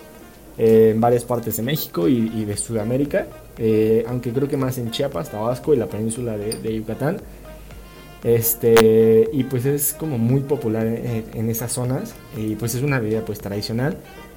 en 0.58 1.00
varias 1.00 1.24
partes 1.24 1.56
de 1.56 1.62
México 1.62 2.08
y, 2.08 2.44
de 2.44 2.56
Sudamérica, 2.56 3.26
eh, 3.58 4.04
aunque 4.06 4.32
creo 4.32 4.48
que 4.48 4.56
más 4.56 4.76
en 4.76 4.90
Chiapas, 4.90 5.30
Tabasco 5.30 5.72
y 5.72 5.78
la 5.78 5.86
península 5.86 6.36
de, 6.36 6.74
Yucatán. 6.74 7.18
Este, 8.22 9.28
y 9.32 9.44
pues 9.44 9.64
es 9.64 9.94
como 9.94 10.16
muy 10.16 10.42
popular 10.42 10.86
en, 10.86 11.50
esas 11.50 11.72
zonas 11.72 12.14
y 12.36 12.54
pues 12.54 12.76
es 12.76 12.82
una 12.82 13.00
bebida 13.00 13.24
pues 13.24 13.40
tradicional 13.40 13.96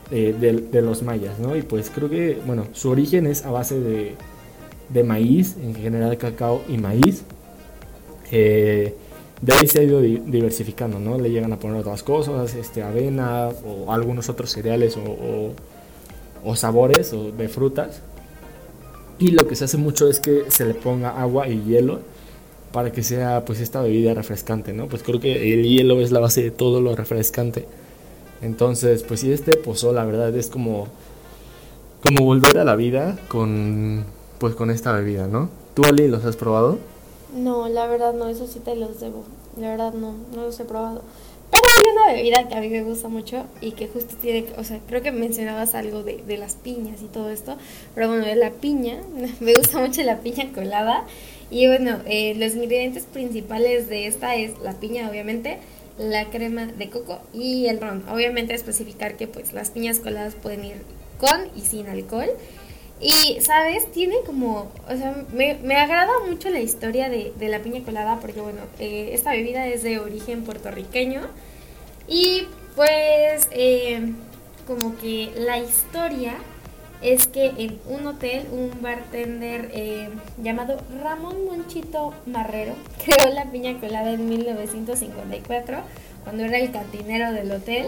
eh, 0.10 0.34
de, 0.40 0.82
los 0.82 1.04
mayas, 1.04 1.38
¿no? 1.38 1.56
Y 1.56 1.62
pues 1.62 1.92
creo 1.94 2.10
que, 2.10 2.40
bueno, 2.48 2.68
su 2.72 2.90
origen 2.90 3.28
es 3.28 3.46
a 3.46 3.52
base 3.52 3.80
de, 3.80 4.16
de 4.90 5.04
maíz, 5.04 5.56
en 5.62 5.76
general 5.76 6.18
cacao 6.18 6.62
y 6.68 6.78
maíz. 6.78 7.24
Eh, 8.32 8.96
de 9.42 9.54
ahí 9.54 9.68
se 9.68 9.80
ha 9.80 9.84
ido 9.84 10.02
diversificando, 10.02 11.00
¿no? 11.00 11.18
Le 11.18 11.30
llegan 11.30 11.54
a 11.54 11.60
poner 11.60 11.78
otras 11.78 12.04
cosas, 12.04 12.56
este, 12.56 12.82
avena 12.84 13.50
o 13.50 13.92
algunos 13.92 14.30
otros 14.30 14.52
cereales 14.52 14.98
o 14.98 15.54
o 16.46 16.56
sabores 16.56 17.12
o 17.12 17.32
de 17.32 17.50
frutas. 17.50 18.02
Y 19.18 19.32
lo 19.32 19.48
que 19.48 19.56
se 19.56 19.66
hace 19.66 19.78
mucho 19.78 20.08
es 20.08 20.20
que 20.20 20.46
se 20.50 20.66
le 20.66 20.74
ponga 20.74 21.20
agua 21.20 21.48
y 21.48 21.64
hielo 21.64 22.00
para 22.72 22.92
que 22.92 23.04
sea 23.04 23.44
pues 23.46 23.60
esta 23.60 23.82
bebida 23.82 24.14
refrescante, 24.14 24.72
¿no? 24.74 24.88
Pues 24.88 25.02
creo 25.02 25.20
que 25.20 25.54
el 25.54 25.64
hielo 25.64 26.00
es 26.02 26.12
la 26.12 26.20
base 26.20 26.44
de 26.44 26.52
todo 26.52 26.82
lo 26.82 26.96
refrescante. 26.96 27.66
Entonces, 28.42 29.04
pues 29.04 29.22
sí, 29.22 29.32
este 29.32 29.56
pozol, 29.56 29.96
la 29.96 30.06
verdad, 30.06 30.36
es 30.36 30.48
como, 30.48 30.88
como 32.04 32.26
volver 32.26 32.58
a 32.60 32.66
la 32.66 32.76
vida 32.76 33.18
con, 33.30 34.04
pues 34.40 34.56
con 34.56 34.72
esta 34.72 34.92
bebida, 34.92 35.28
¿no? 35.28 35.50
¿Tú, 35.74 35.84
Ali, 35.86 36.08
los 36.08 36.26
has 36.26 36.36
probado? 36.36 36.80
No, 37.36 37.68
la 37.68 37.88
verdad 37.88 38.14
no, 38.14 38.28
eso 38.28 38.48
sí 38.48 38.60
te 38.60 38.76
los 38.76 39.00
debo. 39.00 39.24
La 39.60 39.70
verdad 39.70 39.94
no, 39.94 40.16
no 40.34 40.44
los 40.44 40.60
he 40.60 40.66
probado. 40.66 41.02
Pero 41.52 41.64
hay 41.78 41.94
una 41.94 42.14
bebida 42.14 42.48
que 42.48 42.56
a 42.56 42.62
mí 42.62 42.70
me 42.70 42.84
gusta 42.84 43.08
mucho 43.08 43.46
y 43.62 43.72
que 43.72 43.88
justo 43.88 44.16
tiene, 44.22 44.46
o 44.58 44.64
sea, 44.64 44.80
creo 44.88 45.02
que 45.02 45.12
mencionabas 45.12 45.76
algo 45.76 46.04
de, 46.04 46.24
de 46.26 46.38
las 46.38 46.56
piñas 46.56 47.02
y 47.02 47.06
todo 47.06 47.30
esto, 47.30 47.56
pero 47.94 48.08
bueno, 48.08 48.26
de 48.26 48.36
la 48.36 48.52
piña, 48.52 49.00
me 49.40 49.56
gusta 49.56 49.80
mucho 49.80 50.02
la 50.04 50.20
piña 50.20 50.52
colada 50.54 51.06
y 51.50 51.68
bueno, 51.68 52.00
eh, 52.06 52.34
los 52.36 52.56
ingredientes 52.56 53.04
principales 53.04 53.88
de 53.88 54.08
esta 54.08 54.36
es 54.36 54.58
la 54.60 54.74
piña, 54.74 55.10
obviamente, 55.10 55.60
la 55.98 56.26
crema 56.26 56.66
de 56.66 56.90
coco 56.90 57.20
y 57.34 57.68
el 57.68 57.80
ron. 57.80 58.04
Obviamente 58.10 58.54
especificar 58.54 59.16
que 59.16 59.28
pues 59.28 59.54
las 59.54 59.70
piñas 59.70 60.00
coladas 60.00 60.36
pueden 60.36 60.66
ir 60.66 60.78
con 61.20 61.48
y 61.56 61.62
sin 61.62 61.88
alcohol. 61.88 62.30
Y, 63.02 63.40
¿sabes? 63.42 63.92
Tiene 63.92 64.16
como, 64.26 64.72
o 64.88 64.96
sea, 64.96 65.26
me, 65.34 65.56
me 65.56 65.76
agrada 65.76 66.12
mucho 66.28 66.50
la 66.50 66.62
historia 66.62 67.10
de, 67.10 67.34
de, 67.36 67.50
la 67.50 67.60
piña 67.60 67.84
colada 67.84 68.20
porque, 68.22 68.40
bueno, 68.40 68.62
eh, 68.80 69.10
esta 69.12 69.32
bebida 69.32 69.68
es 69.68 69.84
de 69.84 70.00
origen 70.00 70.44
puertorriqueño 70.44 71.22
y 72.08 72.44
pues 72.76 73.50
eh, 73.52 74.14
como 74.68 74.98
que 74.98 75.32
la 75.38 75.58
historia 75.58 76.36
es 77.02 77.28
que 77.28 77.48
en 77.58 77.80
un 77.88 78.08
hotel 78.08 78.48
un 78.52 78.82
bartender 78.82 79.70
eh, 79.74 80.10
llamado 80.42 80.78
Ramón 81.02 81.46
Monchito 81.46 82.14
Marrero 82.26 82.74
creó 83.06 83.34
la 83.34 83.52
piña 83.52 83.80
colada 83.80 84.12
en 84.12 84.28
1954 84.28 85.78
cuando 86.24 86.44
era 86.44 86.58
el 86.58 86.72
cantinero 86.72 87.32
del 87.32 87.52
hotel 87.52 87.88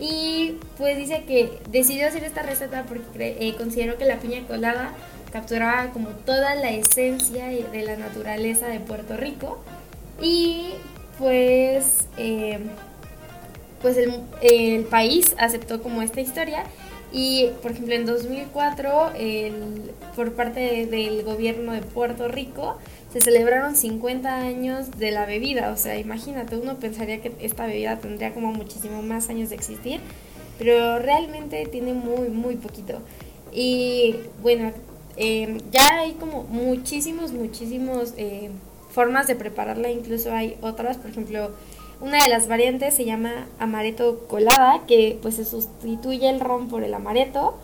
Y 0.00 0.56
pues 0.78 0.96
dice 0.96 1.24
que 1.26 1.58
decidió 1.70 2.08
hacer 2.08 2.24
esta 2.24 2.42
receta 2.42 2.84
porque 2.88 3.36
eh, 3.38 3.54
consideró 3.56 3.98
que 3.98 4.06
la 4.06 4.18
piña 4.18 4.46
colada 4.46 4.94
capturaba 5.30 5.90
como 5.92 6.08
toda 6.08 6.54
la 6.54 6.70
esencia 6.70 7.46
de 7.46 7.82
la 7.82 7.96
naturaleza 7.96 8.66
de 8.66 8.80
Puerto 8.80 9.16
Rico. 9.18 9.62
Y 10.22 10.70
pues, 11.18 12.08
eh, 12.16 12.58
pues 13.82 13.98
el, 13.98 14.22
el, 14.40 14.84
país 14.84 15.34
aceptó 15.38 15.82
como 15.82 16.00
esta 16.00 16.20
historia. 16.20 16.64
Y 17.12 17.50
por 17.60 17.72
ejemplo 17.72 17.94
en 17.94 18.06
2004, 18.06 19.12
el, 19.16 19.92
por 20.16 20.32
parte 20.32 20.86
del 20.86 21.24
gobierno 21.24 21.72
de 21.72 21.82
Puerto 21.82 22.28
Rico, 22.28 22.78
se 23.12 23.20
celebraron 23.20 23.74
50 23.74 24.36
años 24.38 24.90
de 24.98 25.10
la 25.10 25.26
bebida. 25.26 25.72
O 25.72 25.76
sea, 25.76 25.98
imagínate, 25.98 26.56
uno 26.56 26.76
pensaría 26.76 27.20
que 27.20 27.32
esta 27.40 27.66
bebida 27.66 27.98
tendría 27.98 28.32
como 28.32 28.52
muchísimo 28.52 29.02
más 29.02 29.28
años 29.28 29.50
de 29.50 29.56
existir, 29.56 30.00
pero 30.58 30.98
realmente 30.98 31.66
tiene 31.66 31.92
muy, 31.92 32.28
muy 32.28 32.56
poquito. 32.56 33.00
Y 33.52 34.16
bueno, 34.42 34.72
eh, 35.16 35.58
ya 35.72 35.86
hay 35.98 36.12
como 36.12 36.44
muchísimos, 36.44 37.32
muchísimos 37.32 38.14
eh, 38.16 38.50
formas 38.90 39.26
de 39.26 39.34
prepararla, 39.34 39.90
incluso 39.90 40.32
hay 40.32 40.56
otras, 40.62 40.96
por 40.98 41.10
ejemplo, 41.10 41.50
una 42.00 42.22
de 42.22 42.30
las 42.30 42.48
variantes 42.48 42.94
se 42.94 43.04
llama 43.04 43.46
amareto 43.58 44.26
colada, 44.28 44.82
que 44.86 45.18
pues 45.20 45.34
se 45.34 45.44
sustituye 45.44 46.30
el 46.30 46.40
ron 46.40 46.68
por 46.68 46.82
el 46.82 46.94
amareto, 46.94 47.54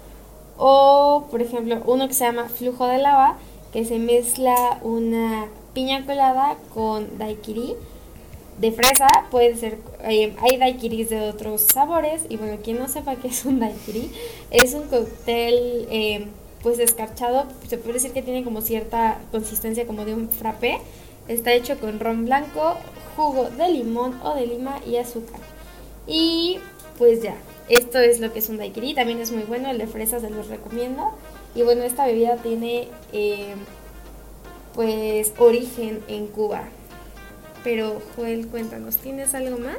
o 0.59 1.27
por 1.31 1.41
ejemplo 1.41 1.83
uno 1.87 2.09
que 2.09 2.15
se 2.15 2.25
llama 2.25 2.49
flujo 2.49 2.87
de 2.87 2.99
lava, 2.99 3.39
se 3.85 3.99
mezcla 3.99 4.79
una 4.83 5.47
piña 5.75 6.07
colada 6.07 6.57
con 6.73 7.19
daiquiri 7.19 7.75
de 8.59 8.73
fresa, 8.73 9.07
puede 9.31 9.55
ser, 9.57 9.79
eh, 10.05 10.35
hay 10.41 10.57
daiquiris 10.57 11.11
de 11.11 11.21
otros 11.21 11.61
sabores, 11.61 12.23
y 12.29 12.37
bueno, 12.37 12.57
quien 12.63 12.79
no 12.79 12.89
sepa 12.89 13.17
qué 13.17 13.29
es 13.29 13.45
un 13.45 13.61
daiquiri, 13.61 14.11
es 14.51 14.73
un 14.73 14.85
cóctel 14.85 15.87
eh, 15.91 16.27
pues 16.63 16.79
escarchado, 16.79 17.45
se 17.69 17.77
puede 17.77 17.95
decir 17.95 18.13
que 18.13 18.23
tiene 18.23 18.45
como 18.45 18.63
cierta 18.63 19.21
consistencia 19.31 19.87
como 19.87 20.05
de 20.05 20.15
un 20.15 20.31
frappé, 20.31 20.79
está 21.29 21.53
hecho 21.53 21.79
con 21.79 22.01
ron 22.01 22.25
blanco, 22.25 22.77
jugo 23.15 23.51
de 23.51 23.69
limón 23.69 24.19
o 24.23 24.35
de 24.35 24.47
lima 24.47 24.81
y 24.87 24.97
azúcar. 24.97 25.41
Y 26.07 26.59
pues 26.99 27.23
ya, 27.23 27.35
esto 27.69 27.99
es 27.99 28.21
lo 28.21 28.33
que 28.33 28.39
es 28.39 28.49
un 28.49 28.57
daiquiri, 28.57 28.95
también 28.95 29.21
es 29.21 29.33
muy 29.33 29.43
bueno, 29.43 29.71
el 29.71 29.79
de 29.79 29.87
fresa 29.87 30.19
se 30.19 30.31
los 30.31 30.49
recomiendo. 30.49 31.13
Y 31.57 31.63
bueno, 31.63 31.85
esta 31.85 32.07
bebida 32.07 32.37
tiene 32.37 32.89
eh, 33.15 33.55
pues 34.75 35.33
origen 35.39 36.01
en 36.07 36.27
Cuba. 36.27 36.65
Pero 37.65 38.03
Joel, 38.15 38.47
cuéntanos, 38.49 38.99
¿tienes 38.99 39.35
algo 39.35 39.59
más? 39.59 39.79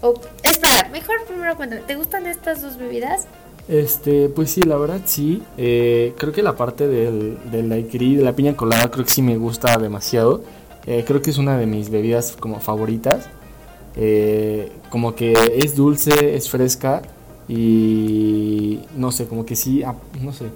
O, 0.00 0.14
espera, 0.44 0.88
mejor 0.92 1.16
primero 1.26 1.56
cuéntame, 1.56 1.82
¿te 1.82 1.96
gustan 1.96 2.26
estas 2.26 2.62
dos 2.62 2.76
bebidas? 2.76 3.26
Este, 3.66 4.28
pues 4.28 4.52
sí, 4.52 4.62
la 4.62 4.76
verdad 4.76 5.00
sí. 5.04 5.42
Eh, 5.58 6.14
creo 6.16 6.32
que 6.32 6.42
la 6.42 6.54
parte 6.54 6.86
del, 6.86 7.38
del 7.50 7.68
daiquiri, 7.68 8.14
de 8.14 8.22
la 8.22 8.34
piña 8.34 8.56
colada, 8.56 8.88
creo 8.88 9.04
que 9.04 9.10
sí 9.10 9.20
me 9.20 9.36
gusta 9.36 9.76
demasiado. 9.78 10.44
Eh, 10.86 11.02
creo 11.04 11.22
que 11.22 11.30
es 11.30 11.38
una 11.38 11.58
de 11.58 11.66
mis 11.66 11.90
bebidas 11.90 12.36
como 12.38 12.60
favoritas. 12.60 13.28
como 14.90 15.16
que 15.16 15.34
es 15.56 15.74
dulce, 15.74 16.36
es 16.36 16.48
fresca 16.48 17.02
y 17.48 18.80
no 18.96 19.12
sé, 19.12 19.26
como 19.26 19.44
que 19.44 19.56
sí, 19.56 19.82
ah, 19.82 19.94
no 20.20 20.32
sé, 20.32 20.46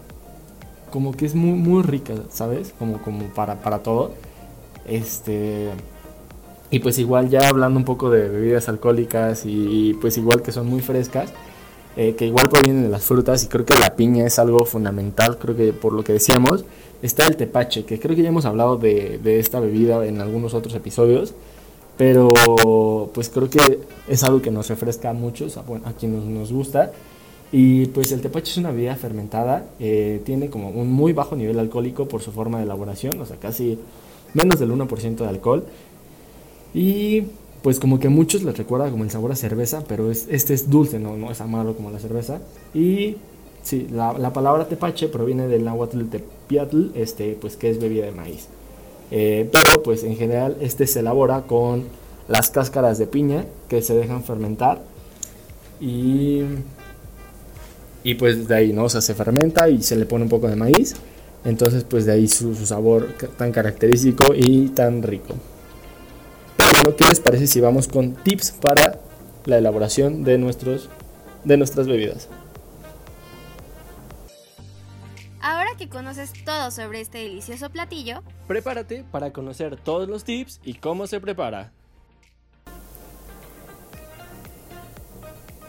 como 0.91 1.13
que 1.13 1.27
es 1.27 1.35
muy, 1.35 1.59
muy 1.59 1.83
rica, 1.83 2.15
¿sabes? 2.31 2.73
Como, 2.79 3.03
como 3.03 3.27
para, 3.35 3.57
para 3.57 3.83
todo. 3.83 4.13
Este. 4.87 5.69
Y 6.71 6.79
pues 6.81 6.99
igual 6.99 7.29
ya 7.29 7.49
hablando 7.49 7.79
un 7.79 7.85
poco 7.85 8.11
de 8.11 8.29
bebidas 8.29 8.69
alcohólicas 8.69 9.43
y, 9.45 9.95
pues 10.01 10.17
igual 10.19 10.43
que 10.43 10.53
son 10.53 10.67
muy 10.69 10.81
frescas, 10.81 11.33
eh, 11.97 12.15
que 12.17 12.27
igual 12.27 12.49
provienen 12.51 12.83
de 12.83 12.89
las 12.89 13.05
frutas 13.05 13.45
y 13.45 13.49
creo 13.49 13.65
que 13.65 13.79
la 13.79 13.95
piña 13.95 14.27
es 14.27 14.39
algo 14.39 14.65
fundamental, 14.65 15.39
creo 15.39 15.57
que 15.57 15.73
por 15.73 15.93
lo 15.93 16.03
que 16.03 16.13
decíamos, 16.15 16.65
está 17.03 17.27
el 17.27 17.37
tepache, 17.37 17.85
que 17.85 18.01
creo 18.01 18.17
que 18.17 18.23
ya 18.23 18.31
hemos 18.31 18.47
hablado 18.47 18.77
de, 18.77 19.19
de 19.23 19.39
esta 19.39 19.61
bebida 19.61 20.05
en 20.07 20.21
algunos 20.21 20.55
otros 20.55 20.75
episodios, 20.75 21.35
pero 21.97 23.11
pues 23.13 23.29
creo 23.29 23.49
que 23.49 23.81
es 24.09 24.23
algo 24.25 24.43
que 24.43 24.51
nos 24.51 24.69
refresca 24.69 25.11
a 25.11 25.15
muchos, 25.15 25.57
a, 25.57 25.65
a 25.85 25.93
quienes 25.93 26.25
nos 26.25 26.53
gusta. 26.53 26.93
Y 27.53 27.87
pues 27.87 28.13
el 28.13 28.21
tepache 28.21 28.51
es 28.51 28.57
una 28.59 28.73
bebida 28.73 28.97
fermentada, 28.97 29.67
eh, 29.79 30.21
tiene 30.25 30.51
como 30.51 30.71
un 30.71 30.91
muy 30.91 31.13
bajo 31.13 31.37
nivel 31.37 31.59
alcohólico 31.59 32.07
por 32.09 32.21
su 32.21 32.33
forma 32.33 32.59
de 32.59 32.65
elaboración, 32.65 33.21
o 33.21 33.27
sea, 33.27 33.37
casi 33.37 33.79
menos 34.35 34.59
del 34.59 34.73
1% 34.73 35.17
de 35.17 35.29
alcohol. 35.29 35.65
Y 36.75 37.25
pues 37.63 37.81
como 37.81 37.99
que 37.99 38.09
a 38.09 38.11
muchos 38.11 38.43
les 38.43 38.57
recuerda 38.59 38.91
como 38.91 39.05
el 39.05 39.11
sabor 39.11 39.33
a 39.33 39.37
cerveza, 39.37 39.85
pero 39.87 40.11
es, 40.11 40.27
este 40.31 40.55
es 40.55 40.69
dulce, 40.69 40.99
no, 40.99 41.17
no 41.17 41.31
es 41.31 41.41
amargo 41.41 41.75
como 41.75 41.91
la 41.91 42.01
cerveza. 42.01 42.41
Y 42.75 43.17
sí, 43.63 43.87
la, 43.91 44.13
la 44.19 44.33
palabra 44.33 44.69
tepache 44.69 45.09
proviene 45.09 45.47
del 45.47 45.65
náhuatl 45.65 46.05
tepiatl, 46.05 46.91
este, 46.95 47.39
pues 47.41 47.57
que 47.57 47.71
es 47.71 47.81
bebida 47.81 48.07
de 48.07 48.13
maíz. 48.13 48.49
Eh, 49.11 49.49
pero 49.53 49.83
pues 49.83 50.03
en 50.05 50.17
general 50.17 50.57
este 50.61 50.87
se 50.87 51.01
elabora 51.01 51.43
con 51.43 51.85
las 52.29 52.51
cáscaras 52.51 52.99
de 52.99 53.07
piña 53.07 53.45
que 53.69 53.83
se 53.83 53.95
dejan 53.95 54.25
fermentar 54.25 54.81
y, 55.81 56.43
y 58.03 58.15
pues 58.15 58.49
de 58.49 58.55
ahí, 58.55 58.73
¿no? 58.73 58.89
Se 58.89 59.15
fermenta 59.15 59.69
y 59.69 59.83
se 59.83 59.97
le 59.97 60.07
pone 60.07 60.25
un 60.25 60.31
poco 60.31 60.49
de 60.49 60.57
maíz. 60.57 60.95
Entonces 61.45 61.85
pues 61.85 62.07
de 62.07 62.13
ahí 62.13 62.27
su, 62.27 62.55
sabor 62.67 63.09
tan 63.37 63.53
característico 63.53 64.35
y 64.35 64.69
tan 64.69 65.03
rico. 65.03 65.35
¿qué 66.97 67.05
les 67.09 67.21
parece 67.21 67.47
si 67.47 67.61
vamos 67.61 67.89
con 67.89 68.15
tips 68.15 68.53
para 68.53 69.01
la 69.45 69.59
elaboración 69.59 70.25
de, 70.25 70.39
nuestros, 70.39 70.89
de 71.45 71.57
nuestras 71.57 71.87
bebidas? 71.87 72.29
Que 75.77 75.89
conoces 75.89 76.33
todo 76.45 76.71
sobre 76.71 77.01
este 77.01 77.19
delicioso 77.19 77.71
platillo, 77.71 78.23
prepárate 78.49 79.05
para 79.11 79.33
conocer 79.33 79.77
todos 79.77 80.09
los 80.09 80.25
tips 80.25 80.61
y 80.65 80.75
cómo 80.75 81.07
se 81.07 81.21
prepara. 81.21 81.73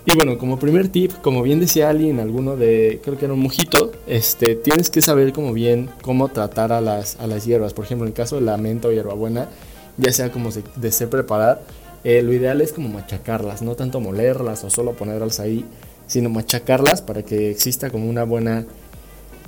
Y 0.06 0.16
bueno, 0.16 0.38
como 0.38 0.58
primer 0.58 0.88
tip, 0.88 1.12
como 1.22 1.42
bien 1.44 1.60
decía 1.60 1.90
alguien, 1.90 2.22
alguno 2.22 2.56
de, 2.56 3.02
creo 3.04 3.18
que 3.18 3.26
era 3.26 3.34
un 3.34 3.42
mojito, 3.42 3.92
este, 4.08 4.56
tienes 4.56 4.90
que 4.90 5.02
saber 5.02 5.34
como 5.34 5.52
bien 5.52 5.90
cómo 6.02 6.30
tratar 6.30 6.72
a 6.72 6.80
las, 6.80 7.20
a 7.20 7.28
las 7.28 7.46
hierbas. 7.46 7.74
Por 7.74 7.84
ejemplo, 7.84 8.06
en 8.06 8.12
el 8.12 8.16
caso 8.16 8.36
de 8.38 8.44
la 8.44 8.56
menta 8.56 8.88
o 8.88 8.94
hierbabuena, 8.94 9.50
ya 9.98 10.14
sea 10.14 10.32
como 10.32 10.52
se 10.52 10.64
desee 10.78 11.08
preparar, 11.08 11.62
eh, 12.06 12.22
lo 12.22 12.32
ideal 12.32 12.62
es 12.62 12.72
como 12.72 12.88
machacarlas, 12.88 13.62
no 13.62 13.76
tanto 13.76 14.00
molerlas 14.00 14.64
o 14.64 14.70
solo 14.70 14.94
ponerlas 14.94 15.42
ahí, 15.42 15.66
sino 16.08 16.30
machacarlas 16.30 17.02
para 17.02 17.24
que 17.24 17.52
exista 17.52 17.90
como 17.90 18.10
una 18.10 18.24
buena 18.24 18.66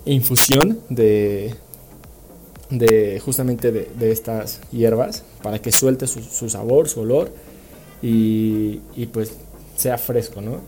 infusión 0.06 0.80
de, 0.90 1.56
de 2.70 3.20
justamente 3.24 3.72
de, 3.72 4.12
estas 4.12 4.62
hierbas 4.72 5.24
para 5.42 5.60
que 5.60 5.72
suelte 5.72 6.08
su, 6.08 6.50
sabor, 6.50 6.88
su 6.88 7.02
olor 7.02 7.32
y, 8.02 8.78
pues 9.12 9.34
sea 9.76 9.98
fresco, 9.98 10.42
¿no? 10.42 10.60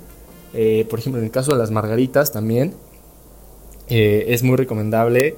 Eh, 0.54 0.86
por 0.90 1.00
ejemplo, 1.00 1.20
en 1.20 1.26
el 1.26 1.32
caso 1.32 1.52
de 1.54 1.58
las 1.58 1.72
margaritas 1.72 2.32
también 2.32 2.74
eh, 3.90 4.26
es 4.30 4.44
muy 4.44 4.56
recomendable. 4.56 5.36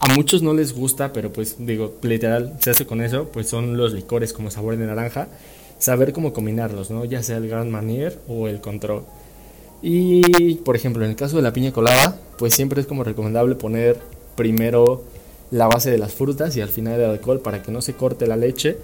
A 0.00 0.12
muchos 0.14 0.42
no 0.42 0.54
les 0.54 0.72
gusta, 0.74 1.12
pero 1.12 1.32
pues 1.32 1.56
digo, 1.58 1.94
literal, 2.02 2.56
se 2.60 2.70
hace 2.70 2.86
con 2.86 3.00
eso, 3.00 3.28
pues 3.32 3.48
son 3.48 3.76
los 3.76 3.92
licores 3.92 4.32
como 4.32 4.50
sabor 4.50 4.76
de 4.76 4.86
naranja. 4.86 5.28
Saber 5.78 6.12
cómo 6.12 6.32
combinarlos, 6.32 6.90
¿no? 6.90 7.04
Ya 7.04 7.22
sea 7.22 7.38
el 7.38 7.48
Grand 7.48 7.70
Manier 7.70 8.18
o 8.28 8.48
el 8.48 8.60
Control. 8.60 9.04
Y, 9.82 10.56
por 10.56 10.76
ejemplo, 10.76 11.04
en 11.04 11.10
el 11.10 11.16
caso 11.16 11.36
de 11.36 11.42
la 11.42 11.52
piña 11.52 11.72
colada, 11.72 12.18
pues 12.40 12.54
siempre 12.54 12.80
es 12.80 12.86
como 12.86 13.04
recomendable 13.04 13.54
poner 13.54 13.98
primero 14.34 15.02
la 15.50 15.66
base 15.66 15.90
de 15.90 15.98
las 15.98 16.14
frutas 16.14 16.56
y 16.56 16.62
al 16.62 16.70
final 16.70 16.98
el 16.98 17.10
alcohol 17.10 17.40
para 17.40 17.62
que 17.62 17.70
no 17.70 17.82
se 17.82 17.92
corte 17.92 18.26
la 18.26 18.36
leche 18.38 18.78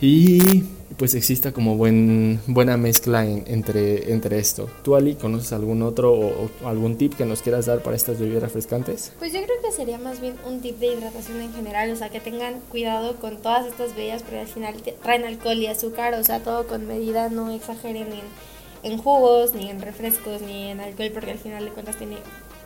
y 0.00 0.64
pues 0.98 1.14
exista 1.14 1.52
como 1.52 1.76
buen, 1.76 2.40
buena 2.48 2.76
mezcla 2.76 3.24
entre, 3.24 4.12
entre 4.12 4.40
esto. 4.40 4.68
¿Tú, 4.82 4.96
Ali, 4.96 5.14
conoces 5.14 5.52
algún 5.52 5.82
otro 5.82 6.12
o, 6.12 6.50
algún 6.64 6.98
tip 6.98 7.14
que 7.14 7.24
nos 7.24 7.40
quieras 7.40 7.66
dar 7.66 7.84
para 7.84 7.94
estas 7.94 8.18
bebidas 8.18 8.42
refrescantes? 8.42 9.12
Pues 9.20 9.32
yo 9.32 9.40
creo 9.44 9.62
que 9.62 9.70
sería 9.70 9.98
más 9.98 10.20
bien 10.20 10.34
un 10.44 10.60
tip 10.60 10.80
de 10.80 10.88
hidratación 10.88 11.40
en 11.40 11.52
general, 11.54 11.92
o 11.92 11.96
sea, 11.96 12.08
que 12.08 12.18
tengan 12.18 12.58
cuidado 12.68 13.14
con 13.20 13.36
todas 13.36 13.64
estas 13.68 13.94
bebidas 13.94 14.22
porque 14.22 14.40
al 14.40 14.48
final 14.48 14.74
traen 15.04 15.24
alcohol 15.24 15.58
y 15.58 15.68
azúcar, 15.68 16.14
o 16.14 16.24
sea, 16.24 16.42
todo 16.42 16.66
con 16.66 16.88
medida, 16.88 17.28
no 17.28 17.52
exageren 17.52 18.08
en 18.08 18.53
en 18.84 18.98
jugos, 18.98 19.54
ni 19.54 19.70
en 19.70 19.80
refrescos, 19.80 20.42
ni 20.42 20.70
en 20.70 20.80
alcohol, 20.80 21.10
porque 21.12 21.32
al 21.32 21.38
final 21.38 21.64
de 21.64 21.70
cuentas 21.70 21.96
tiene 21.96 22.18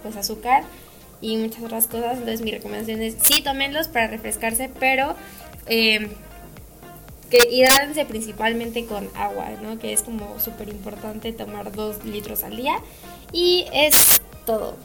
pues 0.03 0.17
azúcar 0.17 0.65
y 1.21 1.37
muchas 1.37 1.63
otras 1.63 1.87
cosas. 1.87 2.19
Entonces 2.19 2.43
mi 2.43 2.51
recomendación 2.51 3.01
es 3.03 3.17
sí 3.23 3.43
tómenlos 3.43 3.89
para 3.89 4.09
refrescarse, 4.09 4.71
pero 4.79 5.15
eh, 5.67 6.09
que 7.31 7.49
hidrátense 7.51 8.05
principalmente 8.05 8.85
con 8.87 9.09
agua, 9.15 9.51
¿no? 9.63 9.79
Que 9.79 9.93
es 9.93 10.03
como 10.03 10.39
súper 10.41 10.69
importante 10.69 11.33
tomar 11.33 11.73
dos 11.73 12.05
litros 12.05 12.43
al 12.43 12.57
día. 12.57 12.81
Y 13.33 13.67
es 13.73 14.23
todo. 14.47 14.77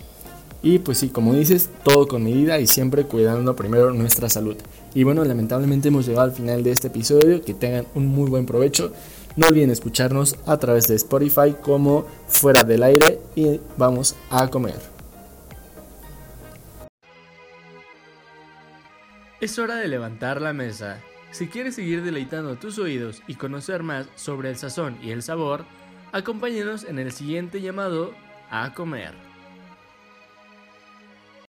Y 0.62 0.80
pues 0.80 0.98
sí, 0.98 1.10
como 1.10 1.34
dices, 1.34 1.69
todo 1.84 2.08
con 2.08 2.24
medida 2.24 2.60
y 2.60 2.67
siempre 2.67 3.04
cuidando 3.04 3.56
primero 3.56 3.93
nuestra 3.93 4.30
salud. 4.30 4.56
Y 4.93 5.04
bueno, 5.04 5.24
lamentablemente 5.26 5.88
hemos 5.88 6.06
llegado 6.06 6.26
al 6.26 6.32
final 6.32 6.63
de 6.63 6.72
este 6.72 6.88
episodio. 6.88 7.41
Que 7.41 7.54
tengan 7.54 7.86
un 7.96 8.08
muy 8.08 8.30
buen 8.30 8.46
provecho. 8.46 8.91
No 9.36 9.48
olviden 9.48 9.72
escucharnos 9.72 10.38
a 10.46 10.58
través 10.58 10.88
de 10.88 10.96
Spotify 10.96 11.56
como 11.60 12.06
Fuera 12.28 12.63
del 12.63 12.84
Aire 12.84 13.19
y 13.36 13.60
vamos 13.78 14.15
a 14.30 14.48
comer. 14.50 14.80
Es 19.41 19.58
hora 19.58 19.76
de 19.76 19.88
levantar 19.88 20.39
la 20.39 20.54
mesa. 20.54 21.02
Si 21.32 21.48
quieres 21.48 21.76
seguir 21.76 22.04
deleitando 22.04 22.56
tus 22.58 22.78
oídos 22.78 23.24
y 23.28 23.34
conocer 23.36 23.82
más 23.82 24.08
sobre 24.15 24.50
el 24.52 24.56
sazón 24.56 25.00
y 25.02 25.10
el 25.10 25.24
sabor, 25.24 25.65
acompáñenos 26.12 26.84
en 26.84 27.00
el 27.00 27.12
siguiente 27.12 27.60
llamado 27.60 28.13
a 28.52 28.74
comer. 28.76 29.33